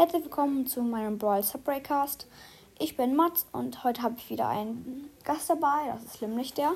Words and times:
Herzlich 0.00 0.24
willkommen 0.24 0.66
zu 0.66 0.80
meinem 0.80 1.18
Brawl 1.18 1.42
Subbreakcast. 1.42 2.26
Ich 2.78 2.96
bin 2.96 3.14
Mats 3.14 3.44
und 3.52 3.84
heute 3.84 4.00
habe 4.00 4.14
ich 4.16 4.30
wieder 4.30 4.48
einen 4.48 5.10
Gast 5.24 5.50
dabei. 5.50 5.92
Das 5.92 6.02
ist 6.04 6.22
nämlich 6.22 6.54
der. 6.54 6.72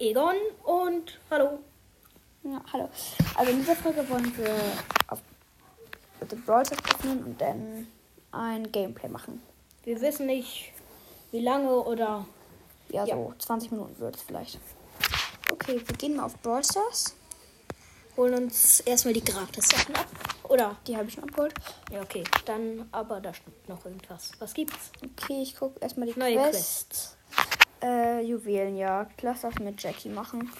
Egon 0.00 0.34
und 0.64 1.20
hallo. 1.30 1.60
Ja, 2.42 2.60
hallo. 2.72 2.88
Also 3.36 3.52
in 3.52 3.58
dieser 3.60 3.76
Folge 3.76 4.04
wollen 4.10 4.36
wir 4.36 4.52
auf 5.06 5.20
den 6.28 6.42
Brawl 6.42 6.62
öffnen 6.62 7.22
und 7.22 7.40
dann 7.40 7.86
ein 8.32 8.72
Gameplay 8.72 9.08
machen. 9.08 9.40
Wir 9.84 10.00
wissen 10.00 10.26
nicht, 10.26 10.72
wie 11.30 11.42
lange 11.42 11.70
oder. 11.78 12.26
Ja, 12.88 13.04
Ja. 13.04 13.14
so 13.14 13.34
20 13.38 13.70
Minuten 13.70 13.96
wird 14.00 14.16
es 14.16 14.22
vielleicht. 14.22 14.58
Okay, 15.48 15.80
wir 15.86 15.96
gehen 15.96 16.16
mal 16.16 16.24
auf 16.24 16.36
Brawl 16.42 16.64
Stars. 16.64 17.14
Holen 18.16 18.34
uns 18.34 18.80
erstmal 18.80 19.14
die 19.14 19.24
Gratis-Sachen 19.24 19.96
ab. 19.96 20.06
Oder? 20.48 20.76
Die 20.86 20.96
habe 20.96 21.08
ich 21.08 21.14
schon 21.14 21.24
abgeholt. 21.24 21.54
Ja, 21.90 22.02
okay. 22.02 22.22
Dann, 22.44 22.88
aber 22.92 23.20
da 23.20 23.34
stimmt 23.34 23.68
noch 23.68 23.84
irgendwas. 23.84 24.30
Was 24.38 24.54
gibt's? 24.54 24.90
Okay, 25.02 25.42
ich 25.42 25.56
gucke 25.56 25.80
erstmal 25.80 26.06
die 26.06 26.18
Neue 26.18 26.36
Quest. 26.36 27.16
Äh, 27.82 28.22
Juwelenjagd. 28.22 29.22
Lass 29.22 29.40
das 29.40 29.58
mit 29.58 29.82
Jackie 29.82 30.10
machen. 30.10 30.50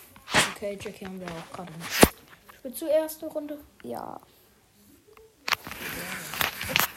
Okay, 0.54 0.78
Jackie 0.80 1.06
haben 1.06 1.20
wir 1.20 1.28
auch 1.28 1.56
gerade 1.56 1.72
nicht. 1.72 2.14
Spielst 2.58 2.82
du 2.82 2.86
erste 2.86 3.26
Runde? 3.26 3.58
Ja. 3.82 4.20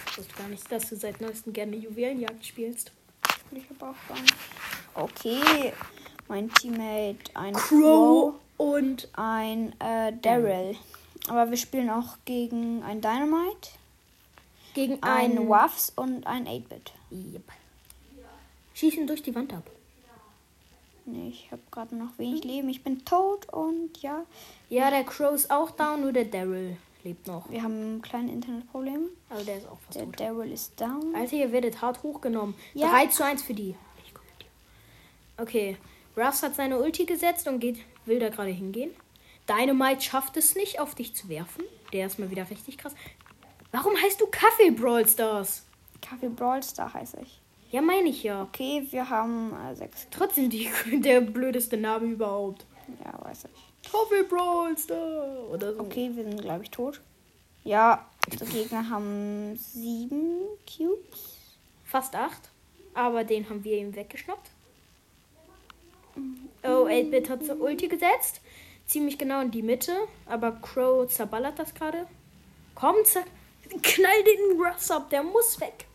Ich 0.10 0.18
wusste 0.18 0.34
gar 0.36 0.48
nicht, 0.48 0.72
dass 0.72 0.90
du 0.90 0.96
seit 0.96 1.22
neuestem 1.22 1.54
gerne 1.54 1.76
Juwelenjagd 1.76 2.46
spielst. 2.46 2.92
Ich 3.52 3.64
habe 3.70 3.92
auch 3.92 4.08
gar 4.08 4.20
nicht. 4.20 4.36
Okay, 4.94 5.74
mein 6.28 6.50
Teammate, 6.50 7.36
ein 7.36 7.54
Crow 7.54 7.80
Crow, 7.80 8.34
und 8.58 9.10
ein 9.14 9.74
äh, 9.80 10.14
Daryl. 10.22 10.76
Aber 11.30 11.50
wir 11.50 11.58
spielen 11.58 11.90
auch 11.90 12.18
gegen 12.26 12.84
ein 12.84 13.02
Dynamite, 13.02 13.70
gegen 14.74 15.02
ein 15.04 15.32
einen 15.38 15.50
Waffs 15.50 15.92
und 15.96 16.26
ein 16.26 16.48
8-Bit. 16.48 16.94
Yep. 17.12 17.44
Schießen 18.74 19.08
durch 19.08 19.24
die 19.24 19.34
Wand 19.36 19.54
ab. 19.54 19.64
Nee, 21.06 21.30
ich 21.30 21.50
habe 21.52 21.62
gerade 21.72 21.96
noch 21.96 22.18
wenig 22.18 22.44
Leben. 22.44 22.68
Ich 22.70 22.84
bin 22.84 23.04
tot 23.06 23.48
und 23.54 24.02
ja, 24.02 24.24
Ja, 24.70 24.90
der 24.90 25.04
Crow 25.06 25.34
ist 25.34 25.50
auch 25.50 25.72
down, 25.72 26.02
nur 26.02 26.12
der 26.12 26.26
Daryl 26.26 26.76
lebt 27.04 27.28
noch. 27.28 27.50
wir 27.50 27.64
haben 27.64 28.02
kleine 28.02 28.32
Internetprobleme. 28.34 29.08
Also 29.30 29.46
der 29.46 29.58
ist 29.58 29.68
auch 29.70 29.80
fast 29.80 29.96
Der 29.96 30.06
tot. 30.06 30.20
Daryl 30.20 30.52
ist 30.52 30.80
down. 30.80 31.16
Alter, 31.16 31.36
ihr 31.38 31.52
werdet 31.54 31.82
hart 31.82 32.04
hochgenommen. 32.04 32.56
Ja. 32.74 32.90
3 32.90 33.08
zu 33.08 33.24
1 33.24 33.42
für 33.42 33.54
die. 33.54 33.74
Ich 34.06 34.14
guck 34.14 34.24
mit 34.26 34.42
dir. 34.42 35.42
Okay. 35.42 35.78
Ruffs 36.18 36.42
hat 36.42 36.56
seine 36.56 36.80
Ulti 36.80 37.06
gesetzt 37.06 37.48
und 37.48 37.60
geht, 37.60 37.78
will 38.06 38.20
da 38.20 38.30
gerade 38.30 38.50
hingehen. 38.50 38.92
Dynamite 39.48 40.02
schafft 40.02 40.36
es 40.36 40.56
nicht, 40.56 40.80
auf 40.80 40.96
dich 40.96 41.16
zu 41.16 41.30
werfen. 41.30 41.64
Der 41.94 42.08
ist 42.08 42.20
mal 42.20 42.32
wieder 42.32 42.50
richtig 42.50 42.78
krass. 42.78 42.94
Warum 43.72 43.96
heißt 43.96 44.20
du 44.20 44.28
Kaffee 44.28 44.72
Brawl 44.72 45.08
Stars? 45.08 45.66
Kaffee 46.02 46.30
Brawl 46.30 46.64
Star 46.64 46.94
heiße 46.94 47.18
ich. 47.22 47.40
Ja, 47.70 47.82
meine 47.82 48.10
ich 48.10 48.24
ja. 48.24 48.44
Okay, 48.44 48.88
wir 48.90 49.10
haben 49.10 49.54
äh, 49.54 49.76
sechs. 49.76 50.08
Trotzdem 50.10 50.50
die, 50.50 50.70
der 51.02 51.22
blödeste 51.22 51.78
Name 51.78 52.08
überhaupt. 52.08 52.66
Ja, 53.04 53.24
weiß 53.24 53.46
ich. 53.46 53.92
Kaffee 53.92 54.24
Brawl 54.24 54.78
Star 54.78 55.50
oder 55.52 55.74
so. 55.74 55.82
Okay, 55.82 56.12
wir 56.14 56.24
sind, 56.24 56.42
glaube 56.42 56.64
ich, 56.64 56.72
tot. 56.72 57.02
Ja, 57.64 58.10
die 58.32 58.46
Gegner 58.46 58.90
haben 58.90 59.56
sieben 59.58 60.42
Cubes. 60.66 61.48
Fast 61.84 62.16
8. 62.16 62.50
Aber 62.94 63.24
den 63.24 63.50
haben 63.50 63.64
wir 63.64 63.78
ihm 63.78 63.96
weggeschnappt. 63.96 64.52
Oh, 66.64 66.86
8-Bit 66.88 67.30
hat 67.30 67.44
so 67.44 67.54
Ulti 67.54 67.88
gesetzt. 67.88 68.42
Ziemlich 68.86 69.18
genau 69.18 69.42
in 69.42 69.52
die 69.52 69.62
Mitte. 69.62 69.94
Aber 70.26 70.52
Crow 70.54 71.08
zerballert 71.08 71.60
das 71.60 71.74
gerade. 71.74 72.08
Komm, 72.76 72.96
zer 73.06 73.24
knall 73.82 74.24
den 74.24 74.62
Russ 74.62 74.92
ab. 74.92 75.10
Der 75.10 75.24
muss 75.24 75.60
weg. 75.60 75.86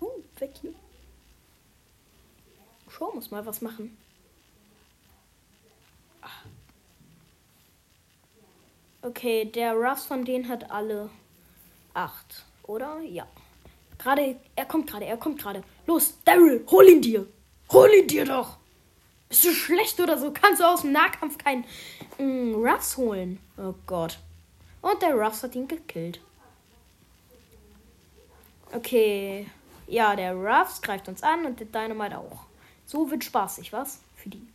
Uh, 0.00 0.08
weg 0.38 0.52
hier. 0.60 0.74
Crow 2.88 3.14
muss 3.14 3.30
mal 3.30 3.44
was 3.44 3.60
machen. 3.60 3.96
Okay, 9.02 9.44
der 9.44 9.74
Ruffs 9.74 10.06
von 10.06 10.24
denen 10.24 10.48
hat 10.48 10.70
alle 10.70 11.10
8, 11.94 12.44
oder? 12.64 13.00
Ja. 13.02 13.26
Gerade, 13.98 14.36
er 14.56 14.64
kommt 14.66 14.90
gerade, 14.90 15.04
er 15.04 15.16
kommt 15.16 15.40
gerade. 15.40 15.62
Los, 15.86 16.14
Daryl, 16.24 16.64
hol 16.68 16.88
ihn 16.88 17.00
dir. 17.00 17.26
Hol 17.70 17.88
ihn 17.94 18.08
dir 18.08 18.24
doch. 18.24 18.58
Bist 19.28 19.44
du 19.44 19.52
schlecht 19.52 19.98
oder 20.00 20.18
so? 20.18 20.32
Kannst 20.32 20.60
du 20.60 20.64
aus 20.64 20.82
dem 20.82 20.92
Nahkampf 20.92 21.38
keinen 21.38 21.64
mm, 22.18 22.54
Ruffs 22.54 22.96
holen? 22.96 23.40
Oh 23.56 23.74
Gott. 23.86 24.18
Und 24.82 25.02
der 25.02 25.14
Ruffs 25.14 25.42
hat 25.42 25.54
ihn 25.54 25.66
gekillt. 25.66 26.20
Okay. 28.72 29.46
Ja, 29.88 30.16
der 30.16 30.34
Ruffs 30.34 30.82
greift 30.82 31.08
uns 31.08 31.22
an 31.22 31.44
und 31.44 31.60
der 31.60 31.66
Dynamite 31.66 32.18
auch. 32.18 32.46
So 32.86 33.10
wird 33.10 33.24
spaßig, 33.24 33.72
was? 33.72 34.00
Für 34.16 34.28
die. 34.28 34.46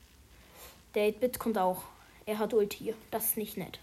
Der 0.96 1.09
8-Bit 1.09 1.40
kommt 1.40 1.58
auch. 1.58 1.84
Er 2.26 2.40
hat 2.40 2.53
Ulti. 2.53 2.94
Das 3.12 3.26
ist 3.26 3.38
nicht 3.38 3.58
nett. 3.58 3.80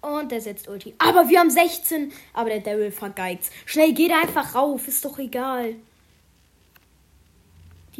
Und 0.00 0.32
der 0.32 0.40
setzt 0.40 0.68
Ulti. 0.68 0.94
Aber 0.98 1.28
wir 1.28 1.40
haben 1.40 1.50
16. 1.50 2.12
Aber 2.32 2.48
der 2.48 2.60
Daryl 2.60 2.90
vergeigt. 2.90 3.50
Schnell, 3.66 3.92
geht 3.92 4.12
einfach 4.12 4.54
rauf. 4.54 4.88
Ist 4.88 5.04
doch 5.04 5.18
egal. 5.18 5.76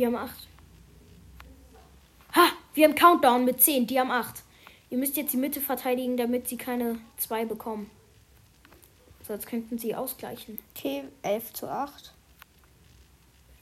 Die 0.01 0.07
haben 0.07 0.17
8. 0.17 0.31
Ha! 2.35 2.53
Wir 2.73 2.89
haben 2.89 2.95
Countdown 2.95 3.45
mit 3.45 3.61
10. 3.61 3.87
Die 3.87 4.01
haben 4.01 4.11
8. 4.11 4.43
Ihr 4.89 4.97
müsst 4.97 5.19
jetzt 5.19 5.35
die 5.35 5.37
Mitte 5.37 5.61
verteidigen, 5.61 6.17
damit 6.17 6.49
sie 6.49 6.57
keine 6.57 6.99
2 7.19 7.45
bekommen. 7.45 7.91
Sonst 9.29 9.47
könnten 9.47 9.77
sie 9.77 9.95
ausgleichen. 9.95 10.59
Okay, 10.75 11.05
11 11.21 11.53
zu 11.53 11.69
8. 11.69 12.15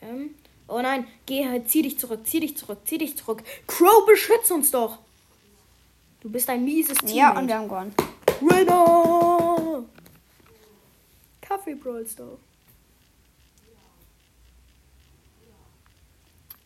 Ähm. 0.01 0.37
Oh 0.69 0.81
nein, 0.81 1.09
geh 1.27 1.45
halt, 1.45 1.69
zieh 1.69 1.83
dich 1.83 1.99
zurück, 1.99 2.25
zieh 2.25 2.39
dich 2.39 2.57
zurück, 2.57 2.83
zieh 2.85 2.99
dich 2.99 3.17
zurück. 3.17 3.43
Crow, 3.67 4.07
beschütz 4.07 4.53
uns 4.53 4.71
doch! 4.71 4.99
Du 6.21 6.31
bist 6.31 6.49
ein 6.49 6.65
mieses 6.65 6.99
Team. 6.99 7.17
Ja, 7.17 7.37
und 7.37 7.49
wir 7.49 7.57
haben 7.57 7.69
gewonnen. 7.69 7.95
Winner! 8.41 9.83
Kaffee 11.41 11.75
Brawl 11.75 12.07
Star. 12.07 12.39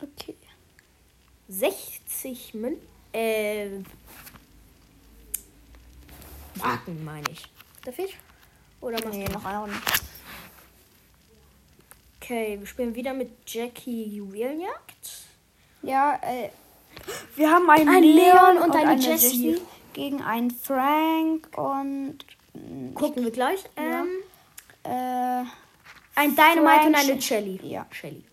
Okay. 0.03 0.35
60 1.47 2.53
Mün... 2.55 2.77
Äh... 3.13 3.69
Marken, 6.55 7.03
meine 7.03 7.29
ich. 7.31 7.45
Darf 7.83 7.97
ich? 7.99 8.17
Oder 8.81 9.03
machst 9.03 9.17
Nee, 9.17 9.25
du? 9.25 9.31
noch 9.33 9.45
eine 9.45 9.59
Runde. 9.59 9.75
Okay, 12.21 12.57
wir 12.59 12.67
spielen 12.67 12.95
wieder 12.95 13.13
mit 13.13 13.29
Jackie 13.45 14.03
Juwelenjagd. 14.15 15.25
Ja, 15.81 16.19
äh, 16.21 16.49
wir 17.35 17.49
haben 17.49 17.69
einen 17.69 17.89
Ein 17.89 18.03
Leon, 18.03 18.15
Leon 18.15 18.57
und 18.59 18.75
eine 18.75 19.01
Jessie. 19.01 19.61
gegen 19.93 20.21
einen 20.21 20.51
Frank 20.51 21.49
und 21.57 22.19
Gucken 22.93 23.23
wir 23.23 23.31
gleich. 23.31 23.63
Ähm, 23.75 24.07
äh, 24.83 24.89
ein 26.15 26.35
Dynamite 26.35 26.59
und 26.59 26.65
Frank 26.67 26.95
eine 27.09 27.21
Shelly. 27.21 27.59
ja. 27.63 27.85
Shelly. 27.91 28.23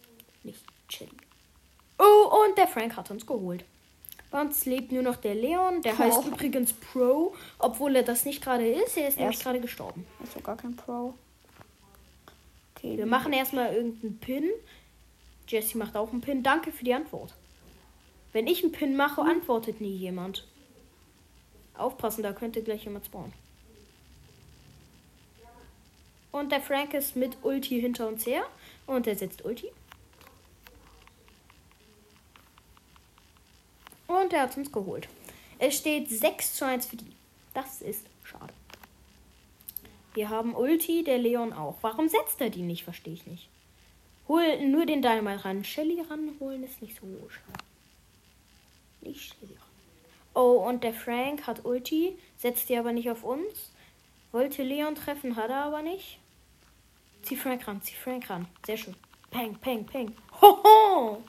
Oh, 2.00 2.44
und 2.46 2.56
der 2.56 2.66
Frank 2.68 2.96
hat 2.96 3.10
uns 3.10 3.26
geholt. 3.26 3.64
Bei 4.30 4.40
uns 4.40 4.64
lebt 4.64 4.92
nur 4.92 5.02
noch 5.02 5.16
der 5.16 5.34
Leon. 5.34 5.82
Der 5.82 5.94
Oh. 5.94 5.98
heißt 5.98 6.24
übrigens 6.24 6.72
Pro, 6.72 7.34
obwohl 7.58 7.96
er 7.96 8.02
das 8.04 8.24
nicht 8.24 8.42
gerade 8.42 8.66
ist. 8.68 8.96
Er 8.96 9.08
ist 9.08 9.18
nämlich 9.18 9.36
ist- 9.36 9.42
gerade 9.42 9.60
gestorben. 9.60 10.06
ist 10.22 10.32
so 10.32 10.40
gar 10.40 10.56
kein 10.56 10.76
Pro. 10.76 11.14
Okay, 12.76 12.96
Wir 12.96 13.06
machen 13.06 13.32
erstmal 13.32 13.74
irgendeinen 13.74 14.18
Pin. 14.18 14.48
Jessie 15.48 15.76
macht 15.78 15.96
auch 15.96 16.10
einen 16.12 16.20
Pin. 16.20 16.42
Danke 16.42 16.70
für 16.72 16.84
die 16.84 16.94
Antwort. 16.94 17.34
Wenn 18.32 18.46
ich 18.46 18.62
einen 18.62 18.72
Pin 18.72 18.96
mache, 18.96 19.20
antwortet 19.22 19.80
nie 19.80 19.94
jemand. 19.96 20.46
Aufpassen, 21.76 22.22
da 22.22 22.32
könnte 22.32 22.62
gleich 22.62 22.84
jemand 22.84 23.06
spawnen. 23.06 23.32
Und 26.32 26.52
der 26.52 26.60
Frank 26.60 26.94
ist 26.94 27.16
mit 27.16 27.36
Ulti 27.42 27.80
hinter 27.80 28.06
uns 28.06 28.24
her. 28.26 28.44
Und 28.86 29.06
er 29.08 29.16
setzt 29.16 29.44
Ulti. 29.44 29.66
Und 34.10 34.32
er 34.32 34.42
hat 34.42 34.56
uns 34.56 34.72
geholt. 34.72 35.08
Es 35.60 35.76
steht 35.76 36.10
6 36.10 36.54
zu 36.54 36.66
1 36.66 36.86
für 36.86 36.96
die. 36.96 37.12
Das 37.54 37.80
ist 37.80 38.04
schade. 38.24 38.52
Wir 40.14 40.28
haben 40.28 40.56
Ulti, 40.56 41.04
der 41.04 41.18
Leon 41.18 41.52
auch. 41.52 41.76
Warum 41.82 42.08
setzt 42.08 42.40
er 42.40 42.50
die 42.50 42.62
nicht? 42.62 42.82
Verstehe 42.82 43.14
ich 43.14 43.26
nicht. 43.26 43.48
Hol 44.26 44.66
nur 44.66 44.84
den 44.84 45.00
Dynamite 45.00 45.44
ran. 45.44 45.62
Shelly 45.62 46.00
ranholen 46.00 46.64
ist 46.64 46.82
nicht 46.82 46.96
so 46.96 47.06
schade. 47.28 47.64
Nicht 49.00 49.20
Shelly 49.20 49.54
ran. 49.54 49.68
Oh, 50.34 50.66
und 50.66 50.82
der 50.82 50.92
Frank 50.92 51.46
hat 51.46 51.64
Ulti, 51.64 52.18
setzt 52.36 52.68
die 52.68 52.76
aber 52.76 52.92
nicht 52.92 53.10
auf 53.10 53.22
uns. 53.22 53.70
Wollte 54.32 54.64
Leon 54.64 54.96
treffen, 54.96 55.36
hat 55.36 55.50
er 55.50 55.64
aber 55.66 55.82
nicht. 55.82 56.18
Zieh 57.22 57.36
Frank 57.36 57.68
ran, 57.68 57.80
zieh 57.82 57.94
Frank 57.94 58.28
ran. 58.28 58.48
Sehr 58.66 58.76
schön. 58.76 58.96
Peng, 59.30 59.54
peng, 59.54 59.86
peng. 59.86 60.16
Hoho! 60.40 61.22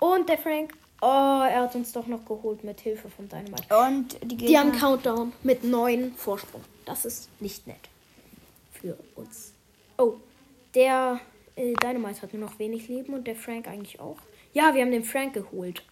Und 0.00 0.28
der 0.28 0.38
Frank. 0.38 0.74
Oh, 1.06 1.42
er 1.46 1.60
hat 1.60 1.74
uns 1.74 1.92
doch 1.92 2.06
noch 2.06 2.24
geholt 2.24 2.64
mit 2.64 2.80
Hilfe 2.80 3.10
von 3.10 3.28
Dynamite. 3.28 3.76
Und 3.76 4.14
die 4.22 4.38
Gegner. 4.38 4.46
Die 4.46 4.58
haben 4.58 4.72
Countdown 4.72 5.34
mit 5.42 5.62
neun 5.62 6.14
Vorsprung. 6.14 6.62
Das 6.86 7.04
ist 7.04 7.28
nicht 7.42 7.66
nett. 7.66 7.90
Für 8.72 8.96
uns. 9.14 9.52
Oh, 9.98 10.14
der 10.74 11.20
äh, 11.56 11.74
Dynamite 11.74 12.22
hat 12.22 12.32
nur 12.32 12.48
noch 12.48 12.58
wenig 12.58 12.88
Leben 12.88 13.12
und 13.12 13.26
der 13.26 13.36
Frank 13.36 13.68
eigentlich 13.68 14.00
auch. 14.00 14.16
Ja, 14.54 14.74
wir 14.74 14.80
haben 14.80 14.92
den 14.92 15.04
Frank 15.04 15.34
geholt. 15.34 15.82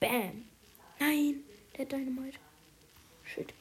Bam. 0.00 0.42
Nein, 0.98 1.44
der 1.78 1.84
Dynamite. 1.84 2.38
Shit. 3.22 3.54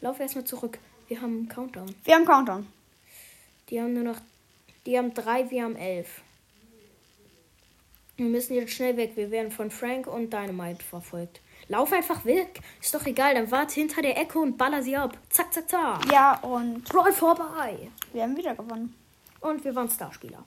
Lauf 0.00 0.18
erstmal 0.18 0.44
zurück. 0.44 0.80
Wir 1.06 1.22
haben 1.22 1.48
Countdown. 1.48 1.94
Wir 2.02 2.16
haben 2.16 2.24
Countdown. 2.24 2.66
Die 3.70 3.80
haben 3.80 3.92
nur 3.92 4.02
noch. 4.02 4.18
Die 4.84 4.98
haben 4.98 5.14
drei, 5.14 5.48
wir 5.48 5.62
haben 5.62 5.76
elf. 5.76 6.22
Wir 8.18 8.26
müssen 8.26 8.54
jetzt 8.54 8.72
schnell 8.72 8.96
weg. 8.96 9.12
Wir 9.14 9.30
werden 9.30 9.52
von 9.52 9.70
Frank 9.70 10.08
und 10.08 10.32
Dynamite 10.32 10.84
verfolgt. 10.84 11.40
Lauf 11.68 11.92
einfach 11.92 12.24
weg. 12.24 12.58
Ist 12.82 12.92
doch 12.92 13.06
egal. 13.06 13.34
Dann 13.34 13.48
warte 13.52 13.74
hinter 13.74 14.02
der 14.02 14.18
Ecke 14.18 14.40
und 14.40 14.58
baller 14.58 14.82
sie 14.82 14.96
ab. 14.96 15.16
Zack, 15.30 15.54
zack, 15.54 15.70
zack. 15.70 16.12
Ja, 16.12 16.34
und 16.40 16.92
Roll 16.92 17.12
vorbei. 17.12 17.88
wir 18.12 18.24
haben 18.24 18.36
wieder 18.36 18.56
gewonnen. 18.56 18.92
Und 19.38 19.64
wir 19.64 19.72
waren 19.76 19.88
Starspieler. 19.88 20.44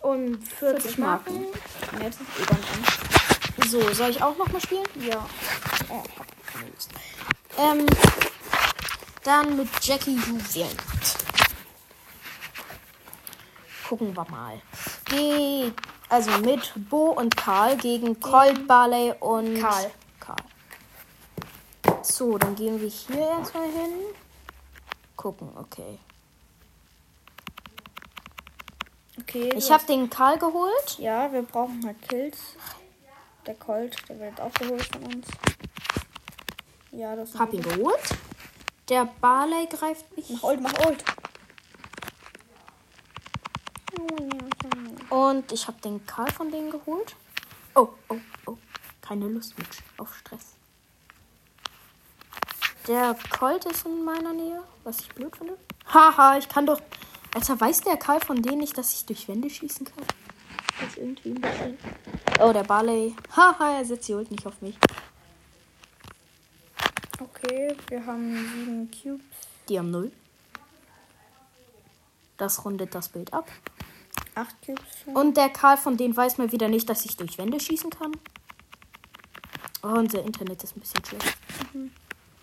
Und 0.00 0.38
40, 0.48 0.82
40 0.82 0.98
Marken. 0.98 1.42
Marken. 1.42 2.02
Jetzt 2.02 2.20
ist 2.22 2.40
Egon 2.40 2.56
dran. 2.56 3.68
So, 3.68 3.92
soll 3.92 4.08
ich 4.08 4.22
auch 4.22 4.38
noch 4.38 4.50
mal 4.50 4.60
spielen? 4.62 4.86
Ja. 4.98 5.28
Oh, 5.90 6.02
ich 6.06 6.18
hab 6.18 6.54
keine 6.54 6.70
Lust. 6.70 6.90
Ähm, 7.58 7.86
dann 9.24 9.58
mit 9.58 9.68
Jackie 9.82 10.16
Juwelen. 10.16 10.76
Gucken 13.86 14.16
wir 14.16 14.26
mal. 14.30 14.62
Ge 15.04 15.70
also 16.12 16.30
mit 16.42 16.72
Bo 16.90 17.12
und 17.12 17.34
Karl 17.36 17.76
gegen 17.78 18.20
Colt, 18.20 18.68
Barley 18.68 19.14
und 19.18 19.58
Karl. 19.58 19.90
Karl. 20.20 20.36
So, 22.02 22.36
dann 22.36 22.54
gehen 22.54 22.78
wir 22.78 22.88
hier 22.88 23.28
erstmal 23.28 23.70
hin. 23.70 23.92
Gucken, 25.16 25.48
okay. 25.56 25.98
Okay. 29.20 29.54
Ich 29.56 29.70
habe 29.70 29.86
den 29.86 30.10
Karl 30.10 30.38
geholt. 30.38 30.98
Ja, 30.98 31.32
wir 31.32 31.42
brauchen 31.42 31.82
halt 31.86 31.96
Kills. 32.06 32.38
Der 33.46 33.54
Colt, 33.54 33.96
der 34.08 34.20
wird 34.20 34.38
auch 34.38 34.52
geholt 34.52 34.84
von 34.84 35.04
uns. 35.04 35.26
Ja, 36.90 37.16
das 37.16 37.30
ist 37.30 37.38
Hab 37.38 37.54
ihn 37.54 37.62
geholt. 37.62 38.02
Der 38.90 39.08
Barley 39.20 39.66
greift 39.66 40.14
mich. 40.14 40.28
Mach 40.28 40.42
Old, 40.42 40.60
mach 40.60 40.74
Old. 40.86 41.02
Und 45.10 45.52
ich 45.52 45.66
habe 45.66 45.80
den 45.82 46.04
Karl 46.06 46.30
von 46.32 46.50
denen 46.50 46.70
geholt. 46.70 47.14
Oh, 47.74 47.88
oh, 48.08 48.16
oh. 48.46 48.56
Keine 49.00 49.28
Lust 49.28 49.58
mit 49.58 49.68
auf 49.98 50.14
Stress. 50.14 50.54
Der 52.88 53.16
Colt 53.30 53.64
ist 53.66 53.86
in 53.86 54.04
meiner 54.04 54.32
Nähe, 54.32 54.62
was 54.84 55.00
ich 55.00 55.08
blöd 55.10 55.36
finde. 55.36 55.56
Haha, 55.86 56.38
ich 56.38 56.48
kann 56.48 56.66
doch. 56.66 56.80
Alter, 57.34 57.60
weiß 57.60 57.82
der 57.82 57.96
Karl 57.96 58.20
von 58.20 58.42
denen 58.42 58.58
nicht, 58.58 58.76
dass 58.76 58.92
ich 58.92 59.06
durch 59.06 59.28
Wände 59.28 59.48
schießen 59.48 59.86
kann? 59.86 60.04
Das 60.80 60.88
ist 60.88 60.98
irgendwie 60.98 61.30
ein 61.30 61.40
bisschen. 61.40 61.78
Oh, 62.40 62.52
der 62.52 62.64
Barley. 62.64 63.14
Haha, 63.36 63.78
er 63.78 63.84
setzt 63.84 64.08
die 64.08 64.14
Ult 64.14 64.30
nicht 64.30 64.46
auf 64.46 64.60
mich. 64.60 64.76
Okay, 67.20 67.76
wir 67.88 68.04
haben 68.04 68.34
sieben 68.34 68.90
Cubes. 68.90 69.24
Die 69.68 69.78
haben 69.78 69.90
null. 69.90 70.10
Das 72.36 72.64
rundet 72.64 72.94
das 72.94 73.08
Bild 73.08 73.32
ab. 73.32 73.48
Acht 74.34 74.56
Cubes. 74.64 74.82
Und 75.14 75.36
der 75.36 75.50
Karl 75.50 75.76
von 75.76 75.96
denen 75.96 76.16
weiß 76.16 76.38
mal 76.38 76.52
wieder 76.52 76.68
nicht, 76.68 76.88
dass 76.88 77.04
ich 77.04 77.16
durch 77.16 77.38
Wände 77.38 77.60
schießen 77.60 77.90
kann. 77.90 78.12
Oh, 79.82 79.88
unser 79.88 80.22
Internet 80.22 80.62
ist 80.62 80.76
ein 80.76 80.80
bisschen 80.80 81.04
schlecht. 81.04 81.36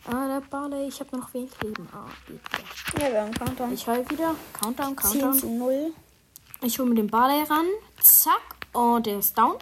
Ah, 0.05 0.27
der 0.27 0.41
Barley, 0.41 0.87
ich 0.87 0.99
habe 0.99 1.17
noch 1.17 1.33
wenig 1.33 1.51
Leben. 1.61 1.87
Ah, 1.93 2.05
bitte. 2.25 3.01
Ja, 3.01 3.11
wir 3.11 3.21
haben 3.21 3.33
Countdown. 3.33 3.73
Ich 3.73 3.87
heul 3.87 4.09
wieder. 4.09 4.35
Countdown, 4.53 4.97
10 4.97 5.21
Countdown. 5.21 5.33
zu 5.33 5.47
0. 5.47 5.93
Ich 6.61 6.79
hole 6.79 6.89
mir 6.89 6.95
den 6.95 7.07
Barley 7.07 7.43
ran. 7.43 7.65
Zack. 8.01 8.41
Und 8.73 9.05
der 9.05 9.19
ist 9.19 9.37
down. 9.37 9.55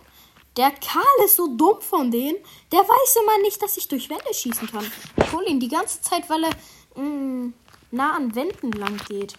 Der 0.57 0.71
Karl 0.71 1.25
ist 1.25 1.35
so 1.35 1.55
dumm 1.55 1.81
von 1.81 2.09
denen. 2.09 2.37
Der 2.71 2.79
weiß 2.79 3.17
immer 3.21 3.37
nicht, 3.43 3.61
dass 3.61 3.77
ich 3.77 3.87
durch 3.87 4.09
Wände 4.09 4.33
schießen 4.33 4.67
kann. 4.69 4.89
Ich 5.17 5.31
hole 5.31 5.45
ihn 5.47 5.59
die 5.59 5.67
ganze 5.67 6.01
Zeit, 6.01 6.27
weil 6.29 6.43
er 6.45 7.01
mm, 7.01 7.53
nah 7.91 8.15
an 8.15 8.33
Wänden 8.33 8.71
lang 8.71 8.97
geht. 9.07 9.35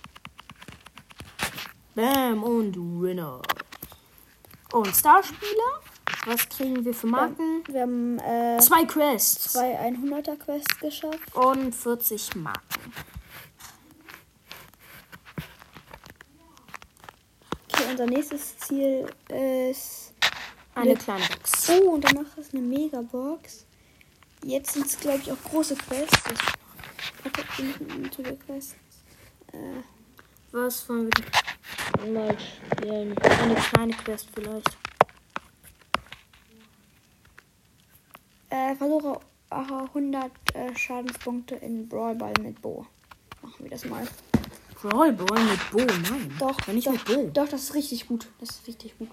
Bam 1.99 2.45
und 2.45 2.77
Winner. 3.03 3.43
Und 4.73 4.87
Starspieler. 4.95 5.83
Was 6.27 6.49
kriegen 6.49 6.85
wir 6.85 6.95
für 6.95 7.09
Marken? 7.09 7.65
Wir 7.67 7.83
haben 7.83 8.21
äh, 8.21 8.61
Zwei 8.61 8.85
Quests. 8.85 9.55
zwei 9.55 9.77
100er 9.77 10.37
Quests 10.37 10.79
geschafft. 10.79 11.35
Und 11.35 11.75
40 11.75 12.37
Marken. 12.37 12.93
Okay, 17.73 17.85
unser 17.91 18.07
nächstes 18.07 18.57
Ziel 18.59 19.05
ist. 19.29 20.15
Eine 20.77 20.95
kleine 20.95 21.25
Box. 21.27 21.69
Oh, 21.69 21.95
und 21.95 22.05
danach 22.05 22.39
ist 22.39 22.55
eine 22.55 22.63
Megabox. 22.63 23.67
Jetzt 24.45 24.75
sind 24.75 24.87
es, 24.87 25.01
glaube 25.01 25.19
ich, 25.19 25.33
auch 25.33 25.51
große 25.51 25.75
Quests. 25.75 26.23
Ich 27.25 28.03
wir 28.05 28.13
zu 28.13 28.23
der 28.23 28.37
Quest. 28.37 28.77
Äh, 29.53 29.83
Was 30.53 30.89
wollen 30.89 31.07
wir 31.07 31.48
mal 32.07 32.37
spielen? 32.39 33.17
Eine 33.19 33.55
kleine 33.55 33.93
Quest 33.95 34.29
vielleicht. 34.35 34.77
äh, 38.51 38.75
versuche 38.75 39.21
äh, 39.51 39.55
100 39.55 40.31
äh, 40.55 40.77
Schadenspunkte 40.77 41.57
in 41.57 41.89
Brawlball 41.89 42.35
mit 42.43 42.61
Bo. 42.61 42.87
Machen 43.43 43.65
wir 43.65 43.71
das 43.71 43.85
mal. 43.85 44.07
Brawl 44.75 45.13
Ball 45.13 45.43
mit 45.45 45.71
Bo, 45.71 45.79
nein. 45.79 46.33
Doch, 46.39 46.57
Wenn 46.67 46.77
nicht 46.77 46.87
doch, 46.87 46.93
mit 46.93 47.05
Bo. 47.05 47.31
Doch, 47.33 47.49
das 47.49 47.65
ist 47.65 47.75
richtig 47.75 48.07
gut. 48.07 48.29
Das 48.41 48.51
ist 48.51 48.67
richtig 48.67 48.97
gut. 48.99 49.09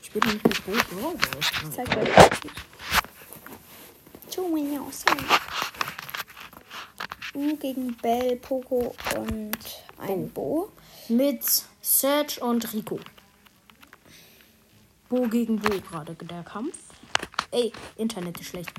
Ich 0.00 0.06
spiele 0.06 0.32
nicht 0.32 0.46
mit 0.46 0.64
Bo 0.64 0.72
Brawl 0.72 1.14
Ball. 1.14 1.40
Ich 1.40 1.70
zeig 1.70 1.96
euch, 1.96 2.16
was 2.16 2.28
es 2.32 2.40
geht. 2.40 2.52
Two 4.30 4.48
Minions. 4.48 5.04
U 7.34 7.56
gegen 7.56 7.96
Bell, 7.96 8.36
Poco 8.36 8.94
und 9.16 9.58
ein 9.98 10.30
Bo. 10.30 10.70
Mit 11.08 11.64
Serge 11.82 12.40
und 12.40 12.72
Rico. 12.72 13.00
Bo 15.08 15.26
gegen 15.28 15.58
Bo 15.58 15.80
gerade 15.80 16.14
der 16.14 16.42
Kampf. 16.42 16.76
Ey, 17.50 17.72
Internet 17.96 18.38
ist 18.38 18.48
schlecht. 18.48 18.70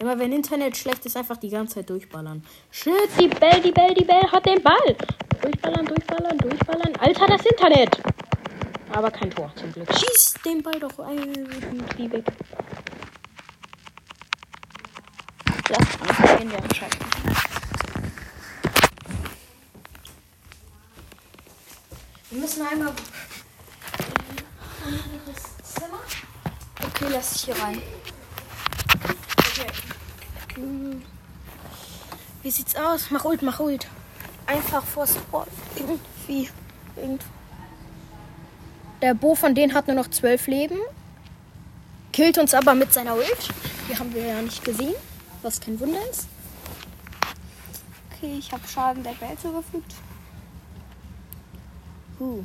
Immer 0.00 0.18
wenn 0.18 0.32
Internet 0.32 0.76
schlecht 0.76 1.06
ist, 1.06 1.16
einfach 1.16 1.36
die 1.36 1.48
ganze 1.48 1.76
Zeit 1.76 1.90
durchballern. 1.90 2.44
Shit, 2.70 2.92
die 3.18 3.28
Bell, 3.28 3.60
die 3.62 3.72
Bell, 3.72 3.94
die 3.94 4.04
Bell 4.04 4.22
hat 4.30 4.44
den 4.44 4.62
Ball. 4.62 4.96
Durchballern, 5.40 5.86
durchballern, 5.86 6.38
durchballern. 6.38 6.96
Alter, 6.96 7.26
das 7.26 7.46
Internet. 7.46 8.00
Aber 8.92 9.10
kein 9.10 9.30
Tor, 9.30 9.52
zum 9.56 9.72
Glück. 9.72 9.88
Schieß 9.92 10.34
den 10.44 10.62
Ball 10.62 10.78
doch 10.80 10.98
irgendwie 10.98 12.12
weg. 12.12 12.24
Lass 15.70 15.78
uns 15.78 16.38
gehen, 16.38 16.50
wir 16.50 16.58
haben 16.58 17.37
Müssen 22.58 22.72
einmal. 22.72 22.92
Zimmer? 25.62 26.00
Okay, 26.84 27.06
lass 27.10 27.32
dich 27.32 27.44
hier 27.44 27.62
rein. 27.62 27.82
Wie 32.42 32.50
sieht's 32.50 32.74
aus? 32.74 33.10
Mach 33.10 33.24
Ult, 33.24 33.42
mach 33.42 33.60
Ult. 33.60 33.86
Einfach 34.46 34.82
vor 34.82 35.06
Spawn. 35.06 35.46
Irgendwie. 35.76 36.50
Irgend. 36.96 37.22
Der 39.02 39.14
Bo 39.14 39.36
von 39.36 39.54
denen 39.54 39.74
hat 39.74 39.86
nur 39.86 39.96
noch 39.96 40.10
zwölf 40.10 40.48
Leben. 40.48 40.78
Killt 42.12 42.38
uns 42.38 42.54
aber 42.54 42.74
mit 42.74 42.92
seiner 42.92 43.14
Ult. 43.14 43.48
Die 43.88 43.96
haben 43.96 44.12
wir 44.12 44.26
ja 44.26 44.42
nicht 44.42 44.64
gesehen. 44.64 44.94
Was 45.42 45.60
kein 45.60 45.78
Wunder 45.78 46.00
ist. 46.10 46.26
Okay, 48.10 48.36
ich 48.38 48.50
habe 48.50 48.66
Schaden 48.66 49.04
der 49.04 49.12
Bell 49.12 49.36
zugefügt. 49.40 49.94
Uh. 52.20 52.42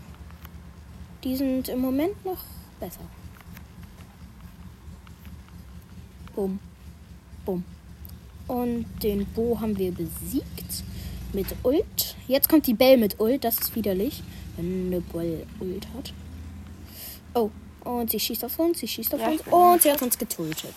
Die 1.24 1.36
sind 1.36 1.70
im 1.70 1.80
Moment 1.80 2.24
noch 2.26 2.40
besser. 2.80 3.02
Bumm. 6.36 6.60
Bumm. 7.46 7.64
Und 8.48 8.86
den 9.02 9.26
Bo 9.28 9.60
haben 9.60 9.78
wir 9.78 9.92
besiegt. 9.92 10.84
Mit 11.32 11.48
Ult. 11.64 12.16
Jetzt 12.28 12.50
kommt 12.50 12.68
die 12.68 12.74
Bell 12.74 12.98
mit 12.98 13.20
Ult. 13.20 13.44
Das 13.44 13.58
ist 13.60 13.76
widerlich, 13.76 14.22
wenn 14.56 14.88
eine 14.88 15.02
Bell 15.02 15.48
Ult 15.60 15.88
hat. 15.96 16.14
Oh. 17.34 17.50
Und 17.84 18.12
sie 18.12 18.20
schießt 18.20 18.46
auf 18.46 18.58
uns. 18.60 18.80
Sie 18.80 18.88
schießt 18.88 19.14
auf 19.16 19.22
Ja, 19.22 19.30
uns. 19.30 19.42
Und 19.50 19.82
sie 19.82 19.92
hat 19.92 20.02
uns 20.02 20.18
getötet. 20.18 20.76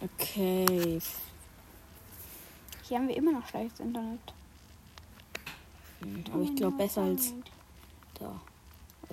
Okay. 0.00 0.98
Hier 2.88 2.98
haben 2.98 3.08
wir 3.08 3.16
immer 3.16 3.32
noch 3.32 3.46
schlechtes 3.46 3.80
Internet. 3.80 4.20
Aber 6.32 6.42
ich 6.42 6.54
glaube 6.56 6.76
besser 6.76 7.02
als 7.02 7.32
da. 8.18 8.40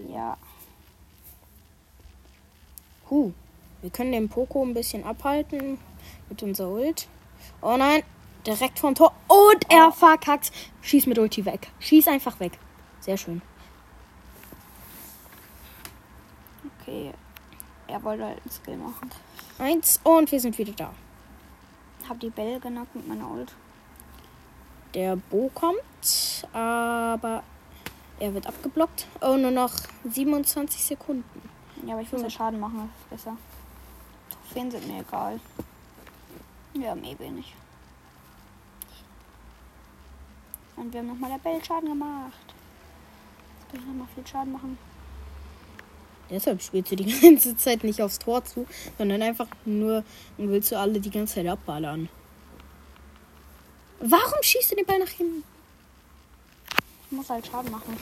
Ja. 0.09 0.37
Huh. 3.09 3.31
Wir 3.81 3.89
können 3.89 4.11
den 4.11 4.29
Poco 4.29 4.63
ein 4.63 4.73
bisschen 4.73 5.03
abhalten 5.03 5.77
mit 6.29 6.43
unserer 6.43 6.69
Ult. 6.69 7.07
Oh 7.61 7.77
nein, 7.77 8.03
Direkt 8.47 8.79
vom 8.79 8.95
Tor. 8.95 9.11
Und 9.27 9.69
er 9.69 9.91
verkackt. 9.91 10.53
Schieß 10.81 11.05
mit 11.07 11.19
Ulti 11.19 11.43
weg. 11.43 11.67
Schieß 11.79 12.07
einfach 12.07 12.39
weg. 12.39 12.53
Sehr 13.01 13.17
schön. 13.17 13.41
Okay. 16.79 17.11
Er 17.87 18.01
wollte 18.03 18.23
halt 18.23 18.39
einen 18.39 18.51
Skill 18.51 18.77
machen. 18.77 19.11
Eins 19.59 19.99
und 20.03 20.31
wir 20.31 20.39
sind 20.39 20.57
wieder 20.57 20.71
da. 20.71 20.93
Hab 22.07 22.21
die 22.21 22.29
Bälle 22.29 22.61
genockt 22.61 22.95
mit 22.95 23.05
meiner 23.05 23.29
Ult. 23.29 23.53
Der 24.93 25.15
Bo 25.15 25.51
kommt, 25.53 26.47
aber 26.53 27.43
er 28.19 28.33
wird 28.33 28.47
abgeblockt. 28.47 29.07
Oh, 29.21 29.35
nur 29.35 29.51
noch 29.51 29.73
27 30.09 30.83
Sekunden. 30.83 31.49
Ja, 31.85 31.93
aber 31.93 32.01
ich 32.01 32.11
muss 32.11 32.21
ja 32.21 32.29
Schaden 32.29 32.59
machen, 32.59 32.89
das 33.09 33.19
ist 33.19 33.25
besser. 33.25 33.37
Trophäen 34.29 34.71
sind 34.71 34.87
mir 34.87 35.01
egal. 35.01 35.39
Wir 36.73 36.89
haben 36.89 37.03
eh 37.03 37.17
wenig. 37.19 37.53
Und 40.75 40.93
wir 40.93 40.99
haben 40.99 41.07
nochmal 41.07 41.31
der 41.31 41.37
Bell 41.37 41.63
Schaden 41.63 41.89
gemacht. 41.89 42.33
Jetzt 43.59 43.71
kann 43.71 43.79
ich 43.79 43.85
nochmal 43.85 44.07
viel 44.15 44.25
Schaden 44.25 44.53
machen. 44.53 44.77
Deshalb 46.29 46.61
spielst 46.61 46.91
du 46.91 46.95
die 46.95 47.19
ganze 47.21 47.55
Zeit 47.55 47.83
nicht 47.83 48.01
aufs 48.01 48.19
Tor 48.19 48.43
zu, 48.43 48.65
sondern 48.97 49.21
einfach 49.21 49.47
nur 49.65 50.03
und 50.37 50.49
willst 50.49 50.71
du 50.71 50.77
alle 50.77 50.99
die 50.99 51.09
ganze 51.09 51.35
Zeit 51.35 51.47
abballern. 51.47 52.09
Warum 53.99 54.41
schießt 54.43 54.71
du 54.71 54.75
den 54.75 54.85
Ball 54.85 54.99
nach 54.99 55.07
hinten? 55.09 55.43
Ich 57.05 57.11
muss 57.11 57.29
halt 57.29 57.47
Schaden 57.47 57.71
machen. 57.71 57.97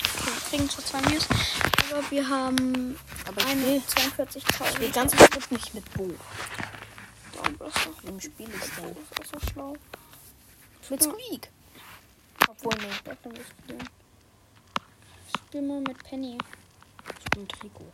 Okay, 0.00 0.24
wir 0.24 0.40
kriegen 0.50 0.70
zwar 0.70 0.84
zwei 0.84 1.00
News, 1.12 1.26
aber 1.90 2.10
wir 2.10 2.28
haben 2.28 2.98
Aber 3.26 3.44
eine 3.46 3.62
will, 3.64 3.82
42.000. 3.86 4.36
ich 4.74 4.80
will 4.80 4.90
ganz 4.90 5.14
bestimmt 5.14 5.52
nicht 5.52 5.74
mit. 5.74 5.84
Das 7.58 7.72
doch- 7.84 8.04
Im 8.04 8.20
Spiel 8.20 8.48
ist 8.48 8.62
das 8.62 8.70
der. 8.76 8.88
ist 8.90 9.36
auch 9.36 9.40
so 9.40 9.52
schlau. 9.52 9.76
Mit 10.90 11.02
Squeak. 11.02 11.50
Obwohl, 12.48 12.72
nee, 12.80 12.86
Ich 12.90 13.02
darf 13.02 13.24
nicht 13.26 13.44
spielen. 13.62 13.88
Ich 15.26 15.40
spiel 15.40 15.62
mal 15.62 15.80
mit 15.80 16.02
Penny. 16.04 16.38
ich 17.18 17.24
bin 17.30 17.46
Trikot. 17.48 17.92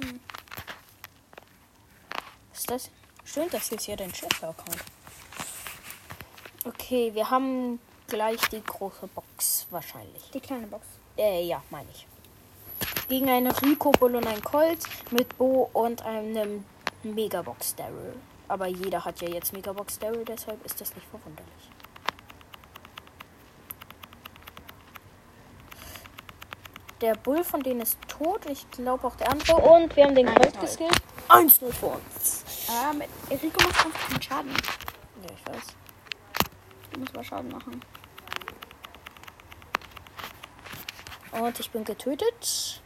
Hm. 0.00 0.20
Ist 2.52 2.70
das? 2.70 2.90
Schön, 3.26 3.48
das 3.50 3.72
ist 3.72 3.88
ja 3.88 3.96
dein 3.96 4.14
Chef-Account. 4.14 4.84
Okay, 6.64 7.12
wir 7.12 7.28
haben 7.28 7.80
gleich 8.06 8.40
die 8.52 8.62
große 8.62 9.08
Box 9.08 9.66
wahrscheinlich. 9.70 10.30
Die 10.32 10.38
kleine 10.38 10.68
Box. 10.68 10.86
Äh, 11.18 11.44
ja, 11.44 11.60
meine 11.70 11.88
ich. 11.90 12.06
Gegen 13.08 13.28
einen 13.28 13.50
Rico 13.50 13.90
Bull 13.90 14.14
und 14.14 14.26
einen 14.26 14.42
Colt 14.42 14.78
mit 15.10 15.36
Bo 15.36 15.68
und 15.72 16.02
einem 16.02 16.64
Megabox 17.02 17.74
Daryl. 17.74 18.14
Aber 18.46 18.68
jeder 18.68 19.04
hat 19.04 19.20
ja 19.20 19.28
jetzt 19.28 19.52
Megabox 19.52 19.98
Daryl, 19.98 20.24
deshalb 20.24 20.64
ist 20.64 20.80
das 20.80 20.94
nicht 20.94 21.06
verwunderlich. 21.08 21.70
Der 27.00 27.14
Bull 27.16 27.42
von 27.42 27.60
denen 27.62 27.80
ist 27.80 27.98
tot. 28.08 28.46
Ich 28.48 28.70
glaube 28.70 29.06
auch 29.06 29.16
der 29.16 29.30
andere. 29.30 29.56
Und 29.56 29.94
wir 29.96 30.04
haben 30.04 30.14
den 30.14 30.26
Colt 30.26 30.56
1-0. 30.56 30.60
geskillt. 30.60 31.02
1-0 31.28 31.72
für 31.72 31.86
uns. 31.86 32.45
Ah, 32.68 32.92
mit 32.92 33.08
Enrico 33.30 33.62
macht 33.62 33.86
einfach 33.86 34.08
keinen 34.08 34.22
Schaden. 34.22 34.50
Ja, 34.50 35.34
ich 35.34 35.54
weiß. 35.54 35.66
Du 36.92 37.00
musst 37.00 37.14
mal 37.14 37.24
Schaden 37.24 37.50
machen. 37.50 37.80
Und 41.30 41.60
ich 41.60 41.70
bin 41.70 41.84
getötet. 41.84 42.82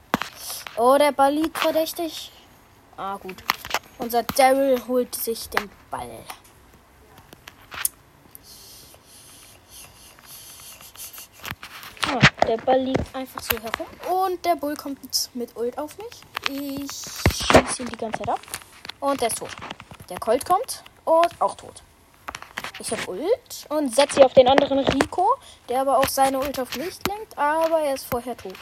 Oh, 0.76 0.96
der 0.98 1.12
Ball 1.12 1.32
liegt 1.32 1.56
verdächtig. 1.56 2.32
Ah, 2.96 3.16
gut. 3.16 3.36
Unser 3.98 4.22
Daryl 4.22 4.86
holt 4.86 5.14
sich 5.14 5.48
den 5.48 5.70
Ball. 5.90 6.24
Ah, 12.08 12.18
der 12.46 12.56
Ball 12.58 12.80
liegt 12.80 13.14
einfach 13.14 13.40
so 13.40 13.56
herum. 13.58 13.86
Und 14.26 14.44
der 14.44 14.56
Bull 14.56 14.76
kommt 14.76 15.30
mit 15.34 15.56
Ult 15.56 15.78
auf 15.78 15.96
mich. 15.96 16.20
Ich 16.50 16.90
schieße 16.90 17.82
ihn 17.82 17.88
die 17.88 17.96
ganze 17.96 18.18
Zeit 18.18 18.30
ab. 18.30 18.40
Und 19.00 19.20
der 19.20 19.28
ist 19.28 19.38
tot. 19.38 19.50
Der 20.08 20.18
Colt 20.18 20.44
kommt 20.44 20.84
und 21.04 21.40
auch 21.40 21.54
tot. 21.54 21.82
Ich 22.78 22.90
habe 22.92 23.10
Ult 23.10 23.66
und 23.68 23.94
setze 23.94 24.16
sie 24.16 24.24
auf 24.24 24.32
den 24.32 24.48
anderen 24.48 24.78
Rico, 24.78 25.36
der 25.68 25.82
aber 25.82 25.98
auch 25.98 26.08
seine 26.08 26.38
Ult 26.38 26.58
auf 26.58 26.76
mich 26.76 26.98
lenkt, 27.08 27.36
aber 27.36 27.80
er 27.80 27.94
ist 27.94 28.06
vorher 28.06 28.36
tot. 28.36 28.54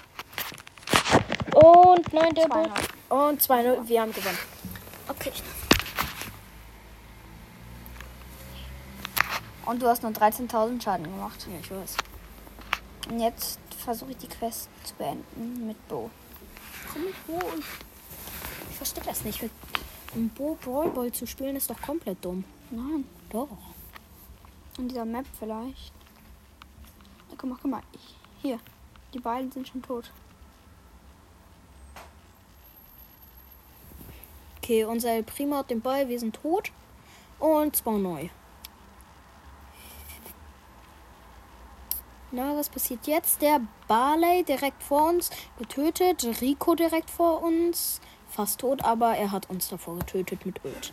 Und 1.55 2.13
nein, 2.13 2.35
der. 2.35 2.47
2-0. 2.47 2.71
Und 3.09 3.43
2-0, 3.43 3.89
wir 3.89 4.01
haben 4.01 4.13
gewonnen. 4.13 4.39
Okay. 5.09 5.33
Und 9.67 9.83
du 9.83 9.87
hast 9.87 10.03
nur 10.03 10.13
13.000 10.13 10.83
Schaden 10.83 11.05
gemacht. 11.05 11.47
Ja, 11.51 11.59
ich 11.61 11.71
weiß. 11.71 11.97
Und 13.11 13.21
jetzt 13.21 13.59
versuche 13.85 14.13
ich 14.13 14.17
die 14.19 14.29
Quest 14.29 14.69
zu 14.85 14.95
beenden 14.95 15.67
mit 15.67 15.89
Bo. 15.89 16.11
Komm 16.93 17.05
mit 17.05 17.27
Bo 17.27 17.35
und. 17.35 17.65
Ich 18.71 18.77
verstehe 18.77 19.05
das 19.05 19.25
nicht. 19.25 19.41
Einem 20.19 20.31
Bo 20.31 20.59
Brawl 20.61 20.91
Ball 20.91 21.13
zu 21.13 21.29
spielen 21.29 21.55
ist 21.55 21.71
doch 21.71 21.81
komplett 21.81 22.25
dumm. 22.25 22.43
Nein. 22.73 23.05
Doch. 23.31 23.47
In 24.77 24.89
dieser 24.89 25.05
Map 25.05 25.25
vielleicht. 25.39 25.93
Ja, 27.31 27.37
guck 27.39 27.49
mal, 27.49 27.59
guck 27.63 27.71
mal. 27.71 27.83
Ich, 27.93 28.17
hier. 28.43 28.59
Die 29.15 29.21
beiden 29.21 29.53
sind 29.53 29.69
schon 29.69 29.81
tot. 29.81 30.11
Okay, 34.57 34.83
unser 34.83 35.13
El 35.13 35.23
Primo 35.23 35.59
hat 35.59 35.71
den 35.71 35.81
Ball, 35.81 36.09
wir 36.09 36.19
sind 36.19 36.35
tot. 36.35 36.73
Und 37.39 37.77
spawn 37.77 38.03
neu. 38.03 38.29
Na, 42.33 42.57
was 42.57 42.69
passiert 42.69 43.07
jetzt? 43.07 43.41
Der 43.41 43.61
Barley 43.87 44.43
direkt 44.43 44.83
vor 44.83 45.11
uns 45.11 45.31
getötet. 45.59 46.41
Rico 46.41 46.75
direkt 46.75 47.09
vor 47.09 47.41
uns. 47.41 48.01
Fast 48.39 48.61
tot, 48.61 48.85
aber 48.85 49.17
er 49.17 49.33
hat 49.33 49.51
uns 49.51 49.69
davor 49.69 49.99
getötet 49.99 50.47
mit 50.47 50.65
Ult. 50.65 50.93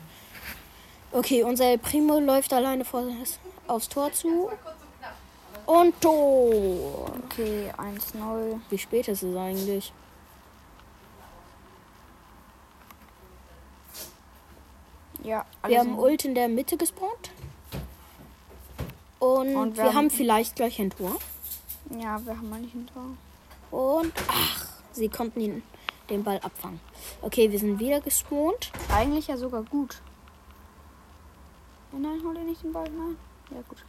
Okay, 1.12 1.44
unser 1.44 1.78
Primo 1.78 2.18
läuft 2.18 2.52
alleine 2.52 2.84
vor 2.84 3.04
das, 3.20 3.38
aufs 3.68 3.88
Tor 3.88 4.12
zu. 4.12 4.50
Und 5.68 6.02
tot. 6.02 7.12
Okay, 7.26 7.72
1-0. 7.78 8.60
Wie 8.72 8.78
spät 8.80 9.08
ist 9.10 9.22
es 9.22 9.36
eigentlich? 9.38 9.94
Ja, 15.24 15.46
Wir 15.68 15.80
haben 15.80 16.00
Ult 16.00 16.26
in 16.26 16.34
der 16.34 16.48
Mitte 16.48 16.78
gespawnt. 16.78 17.30
Und, 19.20 19.56
Und 19.56 19.78
wir, 19.78 19.84
wir 19.84 19.90
haben, 19.90 19.96
haben- 19.96 20.10
vielleicht 20.10 20.56
gleich 20.56 20.80
ein 20.80 20.90
Tor. 20.90 21.16
Ja, 21.92 22.24
wir 22.26 22.38
haben 22.38 22.50
mal 22.50 22.60
nicht 22.60 22.74
ein 22.74 22.88
Tor. 22.92 23.06
Und 23.72 24.14
ach, 24.28 24.66
sie 24.94 25.10
konnten 25.10 25.40
ihn, 25.42 25.64
den 26.10 26.24
Ball 26.24 26.40
abfangen. 26.40 26.80
Okay, 27.22 27.52
wir 27.52 27.60
sind 27.60 27.80
wieder 27.80 28.02
gespawnt. 28.02 28.72
Eigentlich 28.90 29.28
ja 29.28 29.38
sogar 29.38 29.64
gut. 29.64 30.02
Oh 31.92 31.98
nein, 31.98 32.22
hol 32.24 32.34
dir 32.34 32.44
nicht 32.44 32.64
den 32.64 32.74
Ball. 32.74 32.90
Nein. 32.90 33.18
Ja, 33.52 33.62
gut. 33.68 33.84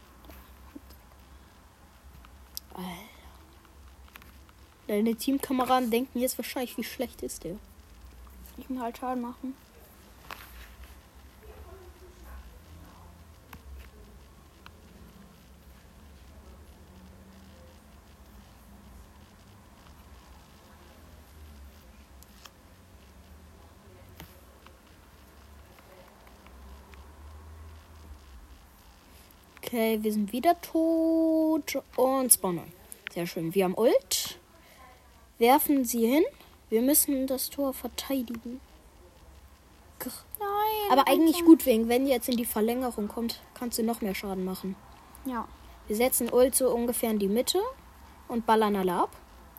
Deine 4.87 5.15
Teamkameraden 5.15 5.91
denken 5.91 6.19
jetzt 6.19 6.37
wahrscheinlich, 6.37 6.77
wie 6.77 6.83
schlecht 6.83 7.21
ist 7.21 7.43
der. 7.43 7.57
Ich 8.57 8.69
muss 8.69 8.81
halt 8.81 8.97
Schaden 8.97 9.21
machen. 9.21 9.55
Okay, 29.77 29.99
wir 30.01 30.11
sind 30.11 30.33
wieder 30.33 30.59
tot 30.59 31.83
und 31.97 32.33
spawnen. 32.33 32.73
Sehr 33.13 33.27
schön. 33.27 33.53
Wir 33.53 33.63
haben 33.63 33.75
Ult. 33.77 34.39
Werfen 35.37 35.85
sie 35.85 36.07
hin. 36.07 36.23
Wir 36.71 36.81
müssen 36.81 37.27
das 37.27 37.51
Tor 37.51 37.73
verteidigen. 37.75 38.59
Nein. 40.39 40.91
Aber 40.91 41.07
eigentlich 41.07 41.45
gut 41.45 41.67
wegen, 41.67 41.89
wenn 41.89 42.07
jetzt 42.07 42.27
in 42.27 42.37
die 42.37 42.45
Verlängerung 42.45 43.07
kommt, 43.07 43.39
kannst 43.53 43.77
du 43.77 43.83
noch 43.83 44.01
mehr 44.01 44.15
Schaden 44.15 44.45
machen. 44.45 44.75
Ja, 45.25 45.47
Wir 45.85 45.95
setzen 45.95 46.33
Ult 46.33 46.55
so 46.55 46.73
ungefähr 46.73 47.11
in 47.11 47.19
die 47.19 47.27
Mitte 47.27 47.61
und 48.27 48.47
ballern 48.47 48.75
alle 48.75 48.93
ab. 48.93 49.15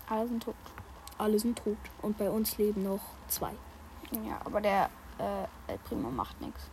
alle 0.09 0.27
sind 0.27 0.43
tot. 0.43 0.57
Alle 1.17 1.39
sind 1.39 1.59
tot. 1.63 1.79
Und 2.03 2.19
bei 2.19 2.29
uns 2.29 2.59
leben 2.59 2.83
noch 2.83 3.03
zwei. 3.29 3.53
Ja, 4.27 4.41
aber 4.45 4.61
der 4.61 4.91
äh, 5.21 5.71
El 5.71 5.79
Primo 5.85 6.11
macht 6.11 6.41
nichts. 6.41 6.69